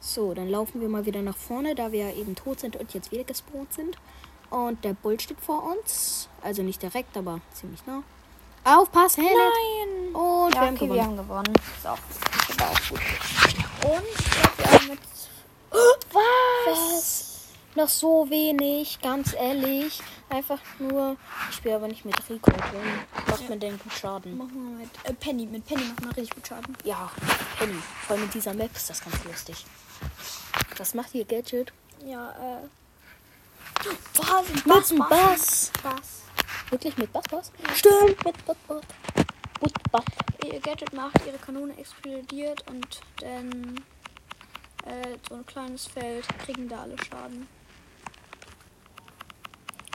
So, 0.00 0.32
dann 0.34 0.48
laufen 0.48 0.80
wir 0.80 0.88
mal 0.88 1.06
wieder 1.06 1.22
nach 1.22 1.36
vorne, 1.36 1.74
da 1.74 1.92
wir 1.92 2.08
ja 2.08 2.14
eben 2.14 2.34
tot 2.34 2.60
sind 2.60 2.76
und 2.76 2.94
jetzt 2.94 3.10
wieder 3.12 3.24
gespawnt 3.24 3.72
sind. 3.72 3.96
Und 4.50 4.82
der 4.84 4.94
Bull 4.94 5.18
steht 5.20 5.40
vor 5.40 5.62
uns. 5.64 6.28
Also 6.42 6.62
nicht 6.62 6.82
direkt, 6.82 7.16
aber 7.16 7.40
ziemlich 7.52 7.84
nah. 7.86 8.02
Aufpassen! 8.64 9.24
Nein. 9.24 10.14
Und 10.14 10.54
Ja, 10.54 10.60
wir 10.60 10.66
haben 10.66 10.76
okay, 10.76 10.86
gewonnen. 10.86 10.94
wir 10.94 11.04
haben 11.04 11.16
gewonnen. 11.16 11.52
Ist 11.76 11.86
auch, 11.86 11.98
ist 12.48 12.62
auch 12.62 12.88
gut. 12.88 13.00
Und 13.84 14.58
wir 14.58 14.72
haben 14.72 14.88
jetzt. 14.88 15.28
Was? 16.66 17.27
Noch 17.78 17.88
so 17.88 18.28
wenig, 18.28 18.98
ganz 19.00 19.34
ehrlich. 19.34 20.00
Einfach 20.28 20.58
nur. 20.80 21.16
Ich 21.48 21.58
spiele 21.58 21.76
aber 21.76 21.86
nicht 21.86 22.04
mit 22.04 22.16
Rico. 22.28 22.50
Macht 23.28 23.48
man 23.48 23.60
denn 23.60 23.78
gut 23.78 23.92
Schaden? 23.92 24.36
Machen 24.36 24.52
wir 24.52 24.84
mit 24.84 24.90
äh, 25.04 25.14
Penny. 25.14 25.46
Mit 25.46 25.64
Penny 25.64 25.84
machen 25.84 26.06
wir 26.06 26.16
richtig 26.16 26.34
gut 26.34 26.48
Schaden. 26.48 26.76
Ja, 26.82 27.08
Penny. 27.56 27.78
Vor 28.04 28.16
allem 28.16 28.24
mit 28.24 28.34
dieser 28.34 28.52
Map 28.52 28.74
ist 28.74 28.90
das 28.90 29.00
ganz 29.00 29.22
lustig. 29.22 29.64
Was 30.76 30.92
macht 30.94 31.14
ihr 31.14 31.24
Gadget? 31.24 31.72
Ja, 32.04 32.32
äh. 32.32 32.68
Was? 34.16 34.64
Mit 34.64 34.90
dem 34.90 34.98
Bass. 35.08 35.70
Bass. 35.80 36.22
Wirklich 36.70 36.96
mit 36.98 37.12
Bass, 37.12 37.28
Bass? 37.30 37.52
Stimmt, 37.76 38.24
mit 38.24 38.44
Bass, 38.44 38.56
Bass. 38.66 38.82
Gut, 39.60 39.72
Bass. 39.92 40.04
Ihr 40.44 40.58
Gadget 40.58 40.92
macht, 40.94 41.24
ihre 41.24 41.38
Kanone 41.38 41.78
explodiert 41.78 42.64
und 42.68 43.00
dann 43.20 43.76
äh, 44.84 45.16
so 45.28 45.36
ein 45.36 45.46
kleines 45.46 45.86
Feld 45.86 46.26
kriegen 46.40 46.68
da 46.68 46.82
alle 46.82 46.96
Schaden. 47.04 47.46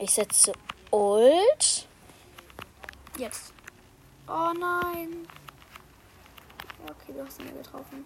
Ich 0.03 0.15
setze 0.15 0.51
Ult. 0.91 1.87
Jetzt. 3.17 3.53
Oh 4.27 4.51
nein. 4.59 5.25
Ja, 6.85 6.91
okay, 6.91 7.13
du 7.13 7.25
hast 7.25 7.39
ihn 7.39 7.47
ja 7.47 7.53
getroffen. 7.53 8.05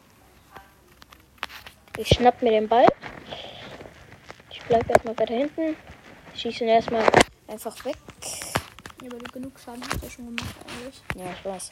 Ich 1.98 2.08
schnapp 2.10 2.40
mir 2.44 2.52
den 2.52 2.68
Ball. 2.68 2.86
Ich 4.52 4.62
bleibe 4.66 4.88
erstmal 4.92 5.18
weiter 5.18 5.34
hinten. 5.34 5.76
Schieße 6.36 6.66
ihn 6.66 6.70
erstmal 6.70 7.04
einfach 7.48 7.84
weg. 7.84 7.98
Ja, 9.02 9.10
aber 9.10 9.18
du 9.18 9.32
genug 9.32 9.60
Schaden 9.60 9.84
hast 9.84 10.04
ja 10.04 10.10
schon 10.12 10.36
gemacht 10.36 10.56
eigentlich. 10.68 11.02
Ja, 11.16 11.32
ich 11.32 11.46
weiß. 11.46 11.72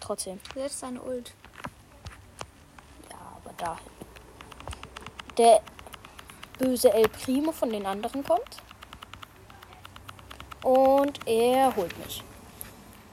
Trotzdem. 0.00 0.40
Setz 0.56 0.80
deine 0.80 1.00
Ult. 1.00 1.32
Ja, 3.08 3.16
aber 3.16 3.54
da. 3.56 3.78
Der 5.38 5.62
böse 6.58 6.92
El 6.92 7.08
Primo 7.08 7.52
von 7.52 7.70
den 7.70 7.86
anderen 7.86 8.24
kommt. 8.24 8.66
Und 10.62 11.26
er 11.26 11.74
holt 11.76 11.96
mich. 12.04 12.22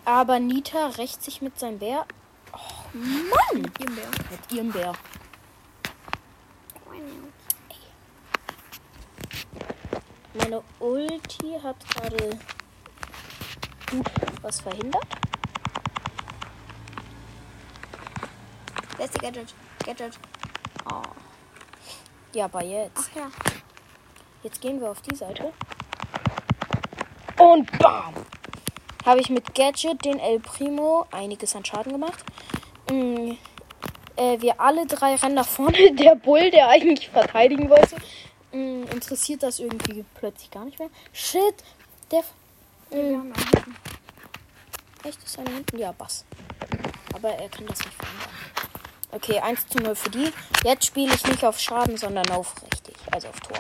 Aber 0.06 0.40
Nita 0.40 0.88
rächt 0.88 1.24
sich 1.24 1.42
mit 1.42 1.60
seinem 1.60 1.80
Bär. 1.80 2.06
Oh 2.52 2.98
Mann! 2.98 3.72
Hier 3.78 3.88
Bär. 3.88 4.08
Mit 4.32 4.52
ihrem 4.52 4.72
Bär. 4.72 4.94
Meine 10.34 10.64
Ulti 10.80 11.60
hat 11.62 11.78
gerade 11.90 12.40
gut 13.92 14.12
was 14.42 14.62
verhindert. 14.62 15.06
Die 19.14 19.20
Gadget? 19.20 19.54
Gadget. 19.86 20.20
Oh. 20.90 21.02
Ja, 22.34 22.46
aber 22.46 22.64
jetzt. 22.64 23.10
Ach 23.12 23.16
ja. 23.16 23.32
Jetzt 24.42 24.60
gehen 24.62 24.82
wir 24.82 24.90
auf 24.90 25.02
die 25.02 25.16
Seite. 25.16 25.54
Und 27.44 27.78
bam! 27.78 28.14
Habe 29.06 29.20
ich 29.20 29.30
mit 29.30 29.54
Gadget 29.54 30.06
den 30.06 30.18
El 30.18 30.40
Primo 30.40 31.06
einiges 31.12 31.58
an 31.58 31.66
Schaden 31.66 31.92
gemacht. 31.92 32.24
Mm, 32.90 33.32
äh, 34.16 34.40
wir 34.40 34.62
alle 34.62 34.86
drei 34.86 35.16
rennen 35.16 35.36
nach 35.36 35.48
vorne. 35.48 35.92
Der 36.00 36.16
Bull, 36.16 36.50
der 36.52 36.70
eigentlich 36.70 37.10
verteidigen 37.10 37.70
wollte, 37.70 37.98
mm, 38.54 38.86
interessiert 38.94 39.44
das 39.44 39.60
irgendwie 39.60 40.06
plötzlich 40.16 40.52
gar 40.52 40.64
nicht 40.64 40.80
mehr. 40.80 40.88
Shit! 41.12 41.56
Der. 42.12 42.24
Hinten. 42.90 43.34
echt 45.04 45.22
ist 45.22 45.38
einer 45.38 45.52
hinten? 45.52 45.80
Ja, 45.80 45.92
Bass. 45.92 46.24
Aber 47.14 47.30
er 47.30 47.50
kann 47.50 47.66
das 47.66 47.80
nicht 47.80 47.94
verhindern. 47.94 48.30
Okay, 49.12 49.40
1 49.40 49.68
zu 49.68 49.80
0 49.80 49.96
für 49.96 50.12
die. 50.12 50.32
Jetzt 50.64 50.86
spiele 50.86 51.14
ich 51.14 51.28
nicht 51.28 51.44
auf 51.44 51.60
Schaden, 51.60 51.98
sondern 51.98 52.30
auf 52.30 52.56
richtig. 52.72 52.96
Also 53.12 53.28
auf 53.28 53.40
Tor. 53.42 53.58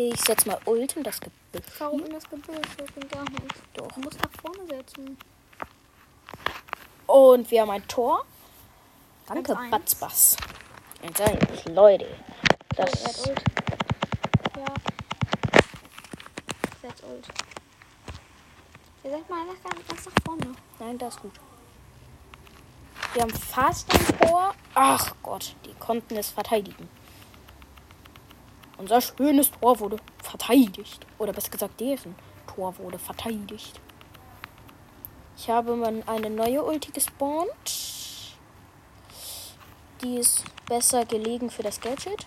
Ich 0.00 0.20
setze 0.20 0.46
mal 0.46 0.60
Ult 0.64 0.96
in 0.96 1.02
das 1.02 1.18
Gebüsch. 1.18 1.74
Warum 1.78 2.04
in 2.04 2.12
das 2.12 2.30
Gebüsch? 2.30 2.56
Ich 2.86 2.94
bin 2.94 3.08
gar 3.08 3.24
nicht. 3.24 3.42
Doch. 3.74 3.88
Du 3.88 4.00
musst 4.00 4.22
nach 4.22 4.30
vorne 4.40 4.64
setzen. 4.68 5.18
Und 7.08 7.50
wir 7.50 7.62
haben 7.62 7.70
ein 7.70 7.88
Tor. 7.88 8.24
Danke, 9.26 9.58
1-1. 9.58 9.70
Batzbass. 9.70 10.36
1-1, 11.02 11.72
Leute. 11.72 12.06
Das 12.76 12.92
Oh. 13.26 13.34
Ja. 14.56 14.66
Setz 16.80 17.02
Ult. 17.02 17.28
Ihr 19.02 19.10
seid 19.10 19.28
mal 19.28 19.46
nach, 19.46 19.88
ganz 19.88 20.06
nach 20.06 20.12
vorne. 20.24 20.54
Nein, 20.78 20.96
das 20.98 21.16
ist 21.16 21.22
gut. 21.22 21.40
Wir 23.14 23.22
haben 23.22 23.34
fast 23.34 23.92
ein 23.92 24.18
Tor. 24.20 24.54
Ach 24.74 25.12
Gott, 25.24 25.56
die 25.64 25.74
konnten 25.74 26.16
es 26.16 26.30
verteidigen. 26.30 26.88
Unser 28.78 29.00
schönes 29.00 29.50
Tor 29.50 29.78
wurde 29.80 29.96
verteidigt. 30.22 31.04
Oder 31.18 31.32
besser 31.32 31.50
gesagt, 31.50 31.80
deren 31.80 32.14
Tor 32.46 32.76
wurde 32.78 32.98
verteidigt. 32.98 33.80
Ich 35.36 35.50
habe 35.50 35.76
mal 35.76 36.02
eine 36.06 36.30
neue 36.30 36.64
Ulti 36.64 36.92
gespawnt. 36.92 37.50
Die 40.02 40.16
ist 40.16 40.44
besser 40.66 41.04
gelegen 41.04 41.50
für 41.50 41.62
das 41.62 41.80
Gadget. 41.80 42.26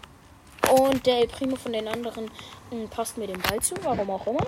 Und 0.69 1.05
der 1.05 1.19
El 1.19 1.27
Primo 1.27 1.55
von 1.55 1.73
den 1.73 1.87
anderen 1.87 2.29
mm, 2.69 2.85
passt 2.89 3.17
mir 3.17 3.27
den 3.27 3.41
Ball 3.41 3.59
zu, 3.61 3.75
warum 3.83 4.09
auch 4.11 4.27
immer. 4.27 4.45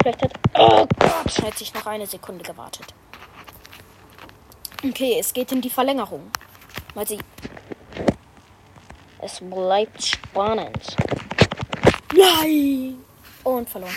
Vielleicht 0.00 0.22
hat. 0.22 0.32
Oh 0.58 0.86
Gott! 0.98 1.42
Hätte 1.42 1.62
ich 1.62 1.72
noch 1.74 1.86
eine 1.86 2.06
Sekunde 2.06 2.42
gewartet. 2.42 2.94
Okay, 4.82 5.16
es 5.18 5.32
geht 5.32 5.52
in 5.52 5.60
die 5.60 5.70
Verlängerung. 5.70 6.30
Mal 6.94 7.06
sehen. 7.06 7.22
Es 9.32 9.40
bleibt 9.40 10.02
spannend. 10.02 10.96
Nein! 12.16 12.98
Und 13.44 13.68
verloren. 13.68 13.94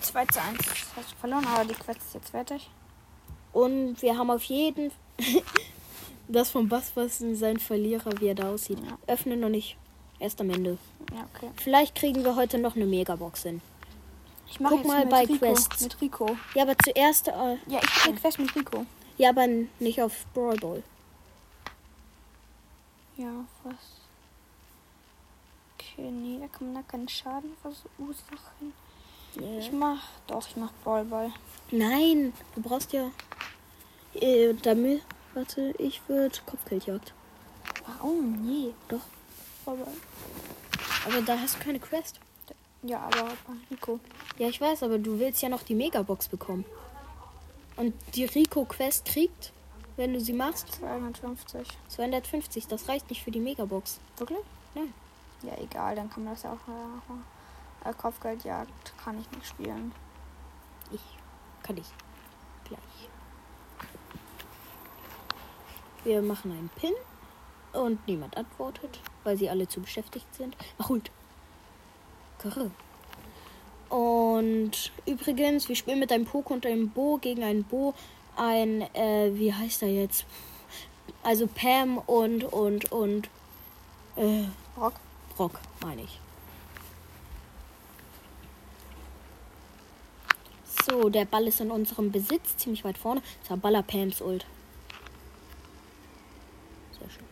2 0.00 0.26
zu 0.26 0.40
1. 0.40 0.58
Hast 0.96 1.12
du 1.12 1.16
verloren, 1.16 1.46
aber 1.46 1.64
die 1.66 1.74
Quest 1.74 2.00
ist 2.00 2.14
jetzt 2.14 2.30
fertig. 2.30 2.70
Und 3.52 4.00
wir 4.00 4.16
haben 4.16 4.30
auf 4.30 4.44
jeden 4.44 4.90
das 6.28 6.50
vom 6.50 6.68
Bass, 6.68 6.92
was 6.94 7.18
sein 7.18 7.58
Verlierer, 7.58 8.10
wie 8.20 8.28
er 8.28 8.34
da 8.34 8.50
aussieht. 8.50 8.78
Ja. 8.80 8.96
Öffnen 9.12 9.40
noch 9.40 9.48
nicht. 9.50 9.76
Erst 10.18 10.40
am 10.40 10.50
Ende. 10.50 10.78
Ja, 11.14 11.26
okay. 11.34 11.50
Vielleicht 11.62 11.94
kriegen 11.94 12.24
wir 12.24 12.34
heute 12.34 12.58
noch 12.58 12.74
eine 12.74 12.86
Megabox 12.86 13.42
hin. 13.42 13.60
Ich 14.50 14.58
mach 14.60 14.70
Guck 14.70 14.86
mal 14.86 15.04
bei 15.06 15.24
Rico. 15.24 15.38
Quests. 15.38 15.82
Mit 15.82 16.00
Rico. 16.00 16.36
Ja, 16.54 16.62
aber 16.62 16.74
zuerst. 16.82 17.28
Äh, 17.28 17.32
Ja, 17.66 17.80
ich 17.82 18.06
mache 18.06 18.14
Quest 18.14 18.38
mit 18.38 18.56
Rico. 18.56 18.86
ja, 19.18 19.28
aber 19.30 19.46
nicht 19.78 20.00
auf 20.00 20.24
Brawl 20.32 20.56
Ball. 20.56 20.82
Ja, 23.18 23.44
was? 23.64 23.74
Okay, 25.98 26.12
nee, 26.12 26.38
da 26.38 26.46
kann 26.46 26.72
man 26.72 26.82
da 26.82 26.88
keinen 26.88 27.08
Schaden 27.08 27.56
verursachen. 27.60 28.72
Ich 29.58 29.72
mach, 29.72 30.00
doch, 30.28 30.46
ich 30.46 30.56
mach 30.56 30.70
Ballball. 30.84 31.32
Nein, 31.72 32.32
du 32.54 32.62
brauchst 32.62 32.92
ja. 32.92 33.10
Äh, 34.14 34.54
damit. 34.62 35.02
Warte, 35.34 35.74
ich 35.78 36.00
würde 36.08 36.38
Kopfgeldjagd. 36.46 37.12
Warum? 37.84 38.46
Nee, 38.46 38.74
Doch. 38.88 39.00
Ballball. 39.64 39.92
Aber 41.04 41.20
da 41.22 41.36
hast 41.36 41.56
du 41.56 41.64
keine 41.64 41.80
Quest. 41.80 42.20
Ja, 42.84 43.00
aber 43.00 43.32
Rico. 43.68 43.98
Ja, 44.38 44.48
ich 44.48 44.60
weiß, 44.60 44.84
aber 44.84 44.98
du 44.98 45.18
willst 45.18 45.42
ja 45.42 45.48
noch 45.48 45.64
die 45.64 45.74
Megabox 45.74 46.28
bekommen. 46.28 46.64
Und 47.76 47.92
die 48.14 48.24
Rico-Quest 48.24 49.04
kriegt, 49.04 49.52
wenn 49.96 50.12
du 50.12 50.20
sie 50.20 50.32
machst, 50.32 50.74
250. 50.74 51.66
250. 51.88 52.68
Das 52.68 52.88
reicht 52.88 53.10
nicht 53.10 53.24
für 53.24 53.32
die 53.32 53.40
Megabox. 53.40 53.98
Wirklich? 54.16 54.38
Nein. 54.76 54.94
Ja, 55.42 55.56
egal, 55.58 55.94
dann 55.94 56.10
kann 56.10 56.24
man 56.24 56.34
das 56.34 56.42
ja 56.42 56.52
auch 56.52 56.66
mal 56.66 56.86
machen. 56.86 57.24
Äh, 57.84 57.92
Kopfgeldjagd 57.92 58.92
kann 59.02 59.20
ich 59.20 59.30
nicht 59.30 59.46
spielen. 59.46 59.92
Ich 60.90 61.00
kann 61.62 61.76
ich. 61.76 61.86
Gleich. 62.64 63.08
Wir 66.04 66.22
machen 66.22 66.50
einen 66.50 66.70
Pin 66.70 66.94
und 67.72 68.06
niemand 68.06 68.36
antwortet, 68.36 69.00
weil 69.24 69.36
sie 69.36 69.48
alle 69.48 69.68
zu 69.68 69.80
beschäftigt 69.80 70.32
sind. 70.34 70.56
Ach, 70.78 70.88
holt. 70.88 71.10
Karre. 72.38 72.70
Und 73.88 74.92
übrigens, 75.06 75.68
wir 75.68 75.76
spielen 75.76 75.98
mit 75.98 76.12
einem 76.12 76.24
Poke 76.24 76.52
und 76.52 76.66
einem 76.66 76.90
Bo 76.90 77.18
gegen 77.18 77.42
einen 77.42 77.64
Bo. 77.64 77.94
Ein, 78.36 78.82
äh, 78.94 79.30
wie 79.34 79.52
heißt 79.52 79.82
er 79.82 79.88
jetzt? 79.88 80.26
Also 81.22 81.46
Pam 81.46 81.98
und, 81.98 82.44
und, 82.44 82.92
und, 82.92 83.28
äh, 84.16 84.44
Rock. 85.38 85.60
Meine 85.82 86.02
ich. 86.02 86.20
So, 90.88 91.08
der 91.10 91.26
Ball 91.26 91.46
ist 91.46 91.60
in 91.60 91.70
unserem 91.70 92.10
Besitz, 92.10 92.56
ziemlich 92.56 92.84
weit 92.84 92.96
vorne. 92.96 93.22
Das 93.40 93.50
war 93.50 93.56
Baller 93.58 93.82
Pams 93.82 94.22
Ult. 94.22 94.46
Sehr 96.98 97.10
schön. 97.10 97.24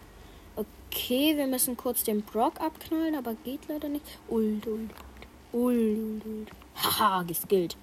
Okay, 0.57 1.37
wir 1.37 1.47
müssen 1.47 1.77
kurz 1.77 2.05
den 2.05 2.23
Brock 2.23 2.61
abknallen, 2.61 3.15
aber 3.15 3.35
geht 3.45 3.69
leider 3.69 3.89
nicht. 3.89 4.05
Ult, 4.29 4.67
Ult, 4.67 4.91
Ult, 5.53 5.99
Ult, 5.99 6.27
Ult. 6.27 6.51
Haha, 6.77 7.23
geskillt. 7.23 7.77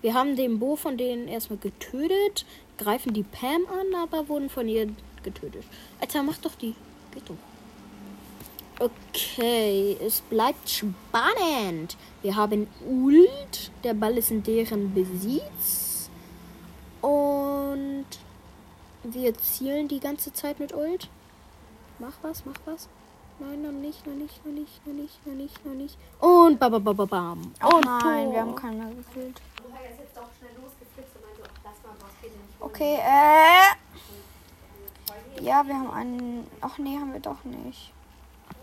Wir 0.00 0.14
haben 0.14 0.36
den 0.36 0.58
Bo 0.58 0.76
von 0.76 0.96
denen 0.96 1.28
erstmal 1.28 1.58
getötet, 1.58 2.46
greifen 2.78 3.12
die 3.12 3.22
Pam 3.22 3.66
an, 3.66 3.94
aber 3.94 4.28
wurden 4.28 4.48
von 4.48 4.66
ihr 4.68 4.88
getötet. 5.22 5.64
Alter, 6.00 6.22
mach 6.22 6.38
doch 6.38 6.54
die. 6.54 6.74
Geht 7.12 7.28
doch. 7.28 7.36
Okay, 8.80 9.98
es 10.00 10.22
bleibt 10.22 10.66
spannend. 10.70 11.98
Wir 12.22 12.34
haben 12.34 12.66
Ult. 12.88 13.70
Der 13.84 13.92
Ball 13.92 14.16
ist 14.16 14.30
in 14.30 14.42
deren 14.42 14.94
Besitz. 14.94 16.08
Und 17.02 18.06
wir 19.02 19.34
zielen 19.36 19.86
die 19.86 20.00
ganze 20.00 20.32
Zeit 20.32 20.58
mit 20.58 20.74
Ult. 20.74 21.10
Mach 21.98 22.14
was, 22.22 22.46
mach 22.46 22.56
was. 22.64 22.88
Nein, 23.38 23.60
noch 23.60 23.70
nicht, 23.70 24.06
noch 24.06 24.14
nicht, 24.14 24.46
noch 24.46 24.52
nicht, 24.52 24.86
noch 24.86 24.94
nicht, 24.94 25.26
noch 25.26 25.34
nicht, 25.34 25.66
noch 25.66 25.74
nicht. 25.74 25.98
Und 26.18 26.58
bam, 26.58 26.82
bam, 26.82 26.96
bam, 26.96 27.08
bam. 27.08 27.52
Oh 27.62 27.76
Und 27.76 27.84
nein, 27.84 28.24
Tor. 28.24 28.32
wir 28.32 28.40
haben 28.40 28.54
keinen 28.54 28.78
mehr 28.78 28.86
nicht. 28.88 29.40
Okay, 32.60 32.96
äh. 32.96 33.76
Ja, 35.42 35.66
wir 35.66 35.74
haben 35.74 35.90
einen. 35.90 36.46
Ach 36.62 36.78
nee, 36.78 36.96
haben 36.96 37.12
wir 37.12 37.20
doch 37.20 37.44
nicht. 37.44 37.92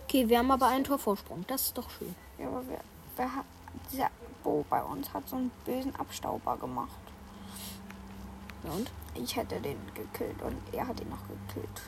Okay, 0.08 0.30
wir 0.30 0.38
haben 0.38 0.52
aber 0.52 0.68
einen 0.68 0.86
Torvorsprung. 0.86 1.44
Das 1.48 1.64
ist 1.64 1.78
doch 1.78 1.90
schön. 1.90 2.16
Ja, 2.40 2.48
aber 2.48 2.64
wer, 2.70 2.80
wer 3.18 3.36
hat. 3.36 3.46
Dieser 3.92 4.10
Bo 4.42 4.66
bei 4.70 4.82
uns 4.82 5.14
hat 5.14 5.28
so 5.28 5.36
einen 5.36 5.52
bösen 5.66 5.94
Abstauber 5.98 6.56
gemacht. 6.56 6.98
Ja, 8.64 8.72
und? 8.72 8.90
Ich 9.16 9.36
hätte 9.36 9.60
den 9.60 9.78
gekillt 9.94 10.42
und 10.42 10.56
er 10.72 10.88
hat 10.88 11.02
ihn 11.02 11.10
noch 11.10 11.28
gekillt. 11.28 11.82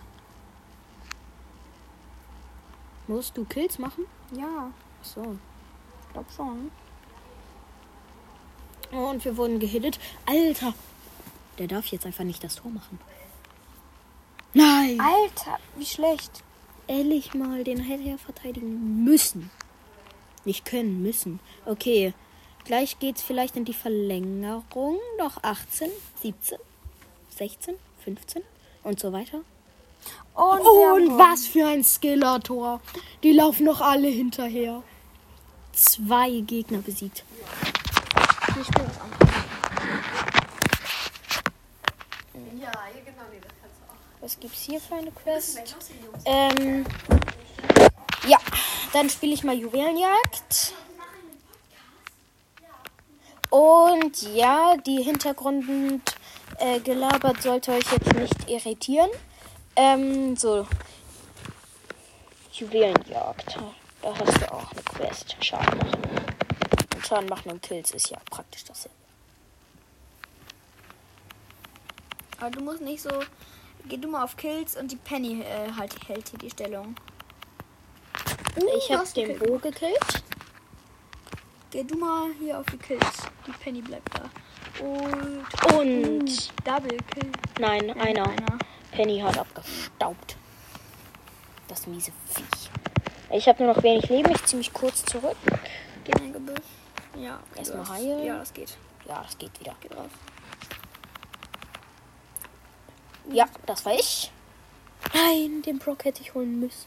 Musst 3.08 3.38
du 3.38 3.45
Kills 3.45 3.79
machen? 3.79 4.03
Ja, 4.34 4.69
Ach 5.01 5.05
so. 5.05 5.38
glaub 6.12 6.29
schon. 6.36 6.71
Oh, 8.91 9.12
und 9.12 9.23
wir 9.23 9.38
wurden 9.38 9.60
gehittet. 9.60 9.97
Alter! 10.25 10.73
Der 11.58 11.67
darf 11.67 11.86
jetzt 11.86 12.05
einfach 12.05 12.25
nicht 12.25 12.43
das 12.43 12.55
Tor 12.55 12.71
machen. 12.71 12.99
Nein! 14.53 14.99
Alter, 14.99 15.58
wie 15.77 15.86
schlecht. 15.86 16.43
Ehrlich 16.89 17.36
mal, 17.36 17.63
den 17.63 17.80
hätte 17.82 18.10
er 18.10 18.17
verteidigen 18.17 19.04
müssen. 19.04 19.52
Nicht 20.43 20.65
können, 20.65 21.04
müssen. 21.04 21.39
Okay. 21.65 22.15
Gleich 22.65 22.97
geht's 22.97 23.21
vielleicht 23.21 23.56
in 23.56 23.63
die 23.63 23.75
Verlängerung. 23.75 24.97
Noch 25.19 25.43
18, 25.43 25.91
17, 26.23 26.58
16, 27.38 27.75
15 28.04 28.41
und 28.84 28.99
so 28.99 29.13
weiter. 29.13 29.41
Und, 30.34 30.62
Und 30.62 31.17
was 31.19 31.45
für 31.45 31.67
ein 31.67 31.84
Skeletor. 31.84 32.82
Die 33.21 33.34
laufen 33.34 33.65
noch 33.65 33.82
alle 33.82 34.08
hinterher. 34.08 34.82
Zwei 35.73 36.39
Gegner 36.39 36.80
besiegt. 36.80 37.23
Ja, 42.60 42.71
hier 42.93 43.04
genau, 43.04 43.25
Was 44.21 44.39
gibt's 44.39 44.63
hier 44.63 44.82
für 44.82 44.95
eine 44.95 45.12
Quest? 45.12 45.75
Ähm, 46.25 46.86
ja, 48.27 48.38
dann 48.91 49.10
spiele 49.10 49.34
ich 49.34 49.43
mal 49.43 49.55
Juwelenjagd. 49.55 50.73
Und 53.49 54.21
ja, 54.34 54.75
die 54.77 55.01
Hintergrund 55.01 56.01
äh, 56.58 56.79
sollte 57.39 57.71
euch 57.71 57.91
jetzt 57.91 58.13
nicht 58.13 58.49
irritieren. 58.49 59.10
Ähm, 59.75 60.36
so. 60.36 60.67
Juwelenjagd. 62.51 63.58
Da 64.01 64.15
hast 64.17 64.41
du 64.41 64.53
auch 64.53 64.71
eine 64.71 64.82
Quest. 64.84 65.38
Schaden 65.39 65.77
machen. 65.77 66.01
Und 66.95 67.08
Schaden 67.08 67.29
machen 67.29 67.51
und 67.51 67.62
Kills 67.62 67.91
ist 67.91 68.10
ja 68.10 68.17
praktisch 68.29 68.65
dasselbe. 68.65 68.95
Aber 72.39 72.51
du 72.51 72.62
musst 72.62 72.82
nicht 72.82 73.01
so. 73.01 73.10
Geh 73.87 73.97
du 73.97 74.07
mal 74.07 74.23
auf 74.23 74.37
Kills 74.37 74.75
und 74.75 74.91
die 74.91 74.97
Penny 74.97 75.41
äh, 75.41 75.71
halt 75.77 75.95
hält 76.07 76.29
hier 76.29 76.39
die 76.39 76.49
Stellung. 76.49 76.95
ich 78.55 78.87
du 78.87 78.93
habe 78.93 79.01
hast 79.01 79.17
den. 79.17 79.39
Bo 79.39 79.57
gekillt. 79.57 80.23
Geh 81.71 81.83
du 81.83 81.97
mal 81.97 82.29
hier 82.39 82.59
auf 82.59 82.65
die 82.67 82.77
Kills. 82.77 83.23
Die 83.47 83.51
Penny 83.51 83.81
bleibt 83.81 84.09
da. 84.17 84.29
Und. 84.83 85.73
Und. 85.75 86.51
Double 86.65 86.97
Kill. 87.13 87.31
Nein, 87.59 87.89
einer. 87.99 88.27
Einer. 88.27 88.57
Penny 88.91 89.19
hat 89.19 89.37
abgestaubt. 89.37 90.35
Das 91.67 91.85
miese 91.87 92.11
Viech. 92.27 92.69
Ich 93.31 93.47
habe 93.47 93.63
nur 93.63 93.75
noch 93.75 93.83
wenig 93.83 94.09
Leben. 94.09 94.31
Ich 94.31 94.43
ziehe 94.45 94.57
mich 94.57 94.73
kurz 94.73 95.05
zurück. 95.05 95.37
Geh 96.03 96.11
in 96.13 96.25
ein 96.25 96.33
Gebüsch. 96.33 96.65
Ja, 97.15 97.39
okay, 97.51 97.59
Erstmal 97.59 97.89
heilen. 97.89 98.25
Ja, 98.25 98.39
das 98.39 98.53
geht. 98.53 98.77
Ja, 99.07 99.21
das 99.23 99.37
geht 99.37 99.59
wieder. 99.59 99.75
Geht 99.81 99.95
raus. 99.95 100.09
Ja, 103.31 103.45
das 103.65 103.85
war 103.85 103.93
ich. 103.93 104.31
Nein, 105.13 105.61
den 105.61 105.79
Brock 105.79 106.05
hätte 106.05 106.21
ich 106.21 106.33
holen 106.33 106.59
müssen. 106.59 106.85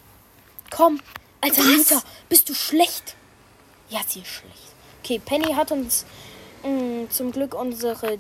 Komm, 0.70 1.00
alter 1.40 1.62
Nita, 1.62 2.02
bist 2.28 2.48
du 2.48 2.55
schlecht? 2.55 3.14
Ja, 3.88 4.00
sie 4.07 4.20
ist 4.20 4.28
schlecht. 4.28 4.72
Okay, 5.02 5.18
Penny 5.24 5.52
hat 5.55 5.72
uns 5.72 6.05
mh, 6.64 7.11
zum 7.11 7.33
Glück 7.33 7.55
unsere 7.55 8.18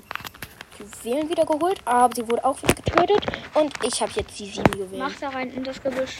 Juwelen 0.78 1.28
wieder 1.28 1.44
geholt, 1.46 1.80
aber 1.84 2.14
sie 2.14 2.28
wurde 2.28 2.44
auch 2.44 2.60
wieder 2.62 2.74
getötet. 2.74 3.24
Und 3.54 3.72
ich 3.84 4.00
habe 4.02 4.12
jetzt 4.16 4.38
die 4.38 4.46
sieben 4.50 4.72
Juwelen. 4.78 4.98
Mach 4.98 5.14
da 5.20 5.28
rein 5.30 5.50
in 5.52 5.64
das 5.64 5.82
Gebüsch. 5.82 6.18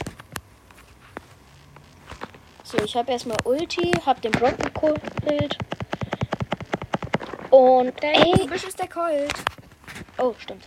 So, 2.63 2.77
ich 2.83 2.95
habe 2.95 3.11
erstmal 3.11 3.37
Ulti, 3.43 3.91
habe 4.05 4.21
den 4.21 4.31
Brock 4.31 4.57
gekillt. 4.57 5.57
Und 7.49 8.01
Der 8.01 8.15
ey, 8.15 8.31
Gebüsch 8.39 8.63
ist 8.63 8.79
der 8.79 8.87
Colt. 8.89 9.33
oh, 10.17 10.33
stimmt. 10.39 10.63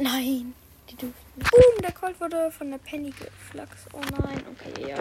Nein, 0.00 0.54
die 0.88 0.96
dürfen. 0.96 1.14
Boom, 1.36 1.82
der 1.82 1.92
Colt 1.92 2.20
wurde 2.20 2.50
von 2.50 2.70
der 2.70 2.78
Penny 2.78 3.10
geflaxt. 3.10 3.88
Oh 3.92 4.00
nein, 4.22 4.42
okay, 4.52 4.88
ja. 4.88 4.96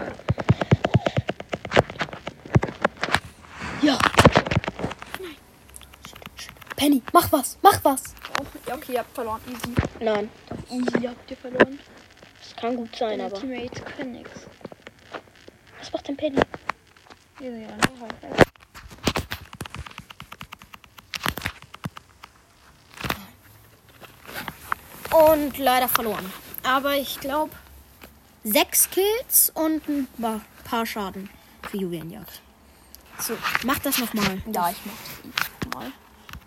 Ja. 3.81 3.99
Penny, 6.75 7.01
mach 7.13 7.31
was, 7.31 7.57
mach 7.61 7.83
was. 7.83 8.03
Oh, 8.39 8.45
ja, 8.67 8.75
okay, 8.75 8.93
ihr 8.93 8.99
habt 8.99 9.13
verloren. 9.13 9.41
Easy. 9.47 9.73
Nein, 9.99 10.29
Easy 10.69 11.07
habt 11.07 11.31
ihr 11.31 11.37
verloren. 11.37 11.79
das 12.39 12.55
kann 12.55 12.75
gut 12.75 12.95
sein, 12.95 13.17
Deine 13.19 13.25
aber. 13.25 13.39
Teammates 13.39 13.83
können 13.95 14.11
nix. 14.13 14.31
Was 15.79 15.91
macht 15.93 16.07
denn 16.07 16.17
Penny? 16.17 16.41
Ja, 17.39 17.49
ja, 17.49 17.67
halt. 18.01 18.47
Und 25.11 25.57
leider 25.57 25.87
verloren. 25.87 26.31
Aber 26.63 26.95
ich 26.95 27.19
glaube, 27.19 27.51
sechs 28.43 28.89
Kills 28.89 29.51
und 29.53 29.87
ein 29.87 30.07
pa- 30.19 30.41
paar 30.63 30.85
Schaden 30.85 31.29
für 31.69 31.77
Juwelenjagd. 31.77 32.41
So, 33.19 33.33
mach 33.63 33.79
das 33.79 33.97
nochmal. 33.99 34.41
Ja, 34.51 34.69
ich 34.69 34.77
mach 34.85 35.31
das 35.39 35.73
mal. 35.73 35.91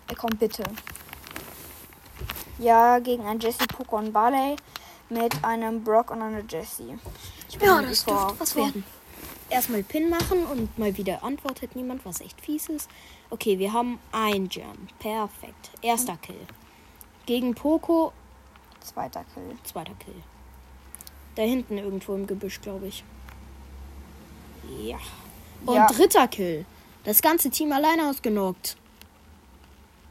Er 0.07 0.15
kommt 0.15 0.39
bitte. 0.39 0.63
Ja, 2.59 2.99
gegen 2.99 3.25
ein 3.25 3.39
Jesse, 3.39 3.65
Poco 3.67 3.97
und 3.97 4.13
Barley 4.13 4.55
mit 5.09 5.43
einem 5.43 5.83
Brock 5.83 6.11
und 6.11 6.21
einer 6.21 6.43
Jessie. 6.47 6.97
Ich 7.49 7.57
bin 7.57 7.67
Ja, 7.67 7.81
das 7.81 8.03
vor- 8.03 8.13
dürfte 8.27 8.39
was 8.39 8.55
werden. 8.55 8.83
Erstmal 9.49 9.83
Pin 9.83 10.09
machen 10.09 10.45
und 10.45 10.77
mal 10.79 10.95
wieder 10.95 11.23
antwortet 11.23 11.75
niemand, 11.75 12.05
was 12.05 12.21
echt 12.21 12.39
fies 12.39 12.69
ist. 12.69 12.89
Okay, 13.29 13.59
wir 13.59 13.73
haben 13.73 13.99
ein 14.13 14.47
Gem. 14.47 14.87
Perfekt. 14.99 15.71
Erster 15.81 16.15
Kill. 16.17 16.39
Gegen 17.25 17.53
Poco, 17.53 18.13
Zweiter 18.81 19.23
Kill. 19.33 19.57
zweiter 19.63 19.93
Kill. 19.95 20.15
Da 21.35 21.43
hinten 21.43 21.77
irgendwo 21.77 22.13
im 22.15 22.27
Gebüsch, 22.27 22.59
glaube 22.61 22.87
ich. 22.87 23.03
Ja. 24.81 24.97
Und 25.65 25.75
Ja. 25.75 25.87
dritter 25.87 26.27
Kill. 26.27 26.65
Das 27.03 27.21
ganze 27.21 27.49
Team 27.49 27.71
alleine 27.71 28.09
ausgenockt. 28.09 28.77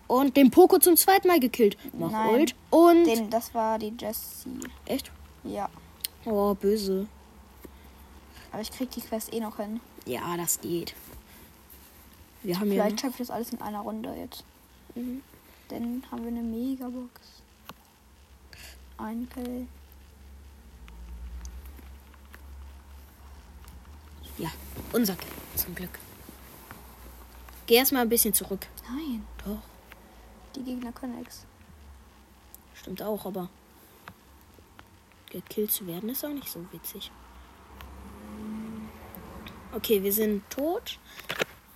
Und 0.06 0.36
den 0.36 0.50
Poco 0.50 0.78
zum 0.78 0.96
zweiten 0.96 1.28
Mal 1.28 1.38
gekillt. 1.38 1.76
Mach 1.96 2.10
Nein. 2.10 2.34
Ult. 2.34 2.54
Und. 2.70 3.04
Den, 3.04 3.30
das 3.30 3.54
war 3.54 3.78
die 3.78 3.92
Jessie. 3.98 4.58
Echt? 4.86 5.10
Ja. 5.44 5.68
Oh, 6.24 6.54
böse. 6.54 7.06
Aber 8.50 8.62
ich 8.62 8.72
krieg 8.72 8.90
die 8.90 9.00
Quest 9.00 9.32
eh 9.32 9.38
noch 9.40 9.58
hin. 9.58 9.80
Ja, 10.06 10.36
das 10.36 10.60
geht. 10.60 10.94
Wir 12.42 12.58
haben 12.58 12.72
ja. 12.72 12.82
Vielleicht 12.82 13.00
schaffe 13.00 13.12
ich 13.12 13.18
das 13.18 13.30
alles 13.30 13.52
in 13.52 13.60
einer 13.60 13.80
Runde 13.80 14.12
jetzt. 14.16 14.44
Mhm. 14.96 15.22
Dann 15.68 16.02
haben 16.10 16.22
wir 16.22 16.28
eine 16.28 16.42
Megabox. 16.42 17.39
Ein 19.02 19.28
Kill. 19.30 19.66
Ja, 24.38 24.50
unser 24.92 25.14
Kill. 25.16 25.28
Zum 25.56 25.74
Glück. 25.74 25.98
Geh 27.66 27.76
erstmal 27.76 28.02
ein 28.02 28.08
bisschen 28.08 28.34
zurück. 28.34 28.66
Nein, 28.88 29.24
Doch, 29.44 29.62
die 30.54 30.62
Gegner 30.64 30.92
können 30.92 31.18
nix. 31.18 31.44
stimmt 32.74 33.02
auch, 33.02 33.24
aber. 33.26 33.48
Gekillt 35.30 35.70
zu 35.70 35.86
werden 35.86 36.08
ist 36.10 36.24
auch 36.24 36.30
nicht 36.30 36.48
so 36.50 36.64
witzig. 36.72 37.10
Okay, 39.72 40.02
wir 40.02 40.12
sind 40.12 40.48
tot. 40.50 40.98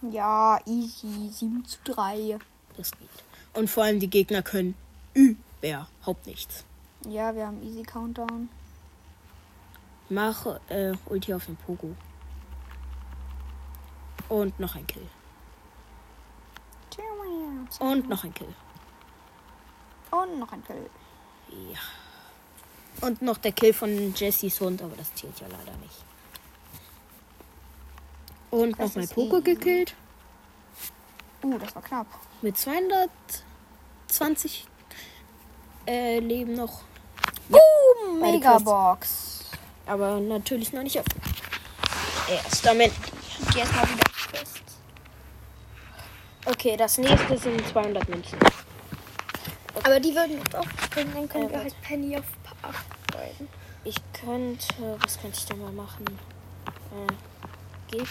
Ja, 0.03 0.59
easy. 0.67 1.31
7 1.31 1.65
zu 1.65 1.79
3. 1.85 2.39
Das 2.77 2.91
geht. 2.91 3.09
Und 3.53 3.71
vor 3.71 3.85
allem 3.85 4.01
die 4.01 4.11
Gegner 4.11 4.43
können 4.43 4.75
überhaupt 5.15 6.27
nichts. 6.27 6.65
Ja, 7.09 7.35
wir 7.35 7.47
haben 7.47 7.63
Easy 7.63 7.83
Countdown. 7.83 8.49
Mach 10.09 10.47
äh, 10.69 10.93
Ulti 11.07 11.35
auf 11.35 11.47
den 11.47 11.57
Pogo. 11.57 11.95
Und 14.29 14.59
noch 14.59 14.75
ein 14.77 14.87
Kill. 14.87 15.07
Und 17.81 18.09
noch 18.09 18.23
ein 18.25 18.33
Kill. 18.33 18.55
Und 20.11 20.39
noch 20.39 20.53
ein 20.53 20.63
Kill. 20.65 20.89
Ja. 21.73 21.79
Und 23.07 23.21
noch 23.23 23.39
der 23.39 23.53
Kill 23.53 23.73
von 23.73 24.15
Jessys 24.15 24.61
Hund, 24.61 24.81
aber 24.83 24.95
das 24.97 25.13
zählt 25.15 25.39
ja 25.41 25.47
leider 25.49 25.77
nicht. 25.79 26.05
Und 28.51 28.79
Das 28.79 28.89
nochmal 28.91 29.05
ist 29.05 29.15
Poco 29.15 29.37
easy. 29.39 29.55
gekillt. 29.55 29.95
Uh, 31.43 31.59
das 31.59 31.75
war 31.75 31.83
knapp. 31.83 32.07
Mit 32.43 32.57
220 32.57 34.67
äh, 35.87 36.21
Leben 36.21 36.55
noch. 36.55 36.83
Beide 38.21 38.33
Megabox. 38.39 39.45
Aber 39.87 40.19
natürlich 40.21 40.73
noch 40.73 40.83
nicht 40.83 40.99
auf. 40.99 41.05
Erst 42.31 42.65
damit. 42.65 42.93
Ich 43.41 43.55
geh 43.55 43.61
erstmal 43.61 43.85
wieder 43.89 44.03
auf 44.07 44.29
Quest. 44.31 44.63
Okay, 46.47 46.77
das 46.77 46.99
nächste 46.99 47.37
sind 47.39 47.67
200 47.69 48.09
Münzen. 48.09 48.39
Aber 49.83 50.01
die 50.01 50.15
würden 50.15 50.39
uns 50.39 50.55
auch 50.55 50.67
bringen, 50.91 51.13
dann 51.15 51.29
können 51.29 51.49
Äh, 51.49 51.53
wir 51.53 51.59
halt 51.61 51.83
Penny 51.83 52.17
auf 52.17 52.25
Pa- 52.43 52.69
upgraden. 52.69 53.49
Ich 53.85 53.97
könnte. 54.13 54.99
Was 55.03 55.21
könnte 55.21 55.37
ich 55.39 55.45
denn 55.47 55.61
mal 55.61 55.73
machen? 55.73 56.05
Äh, 56.93 57.93
geht 57.97 58.09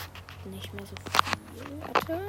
nicht 0.52 0.72
mehr 0.74 0.86
so 0.86 0.96
viel. 0.96 1.80
Warte. 1.82 2.22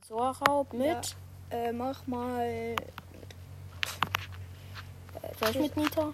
Tresorraub 0.00 0.72
mit. 0.72 0.86
Ja. 0.86 1.00
Äh, 1.50 1.72
mach 1.72 2.06
mal. 2.06 2.76
Soll 5.40 5.50
ich 5.50 5.58
mit 5.58 5.76
Nita? 5.76 6.12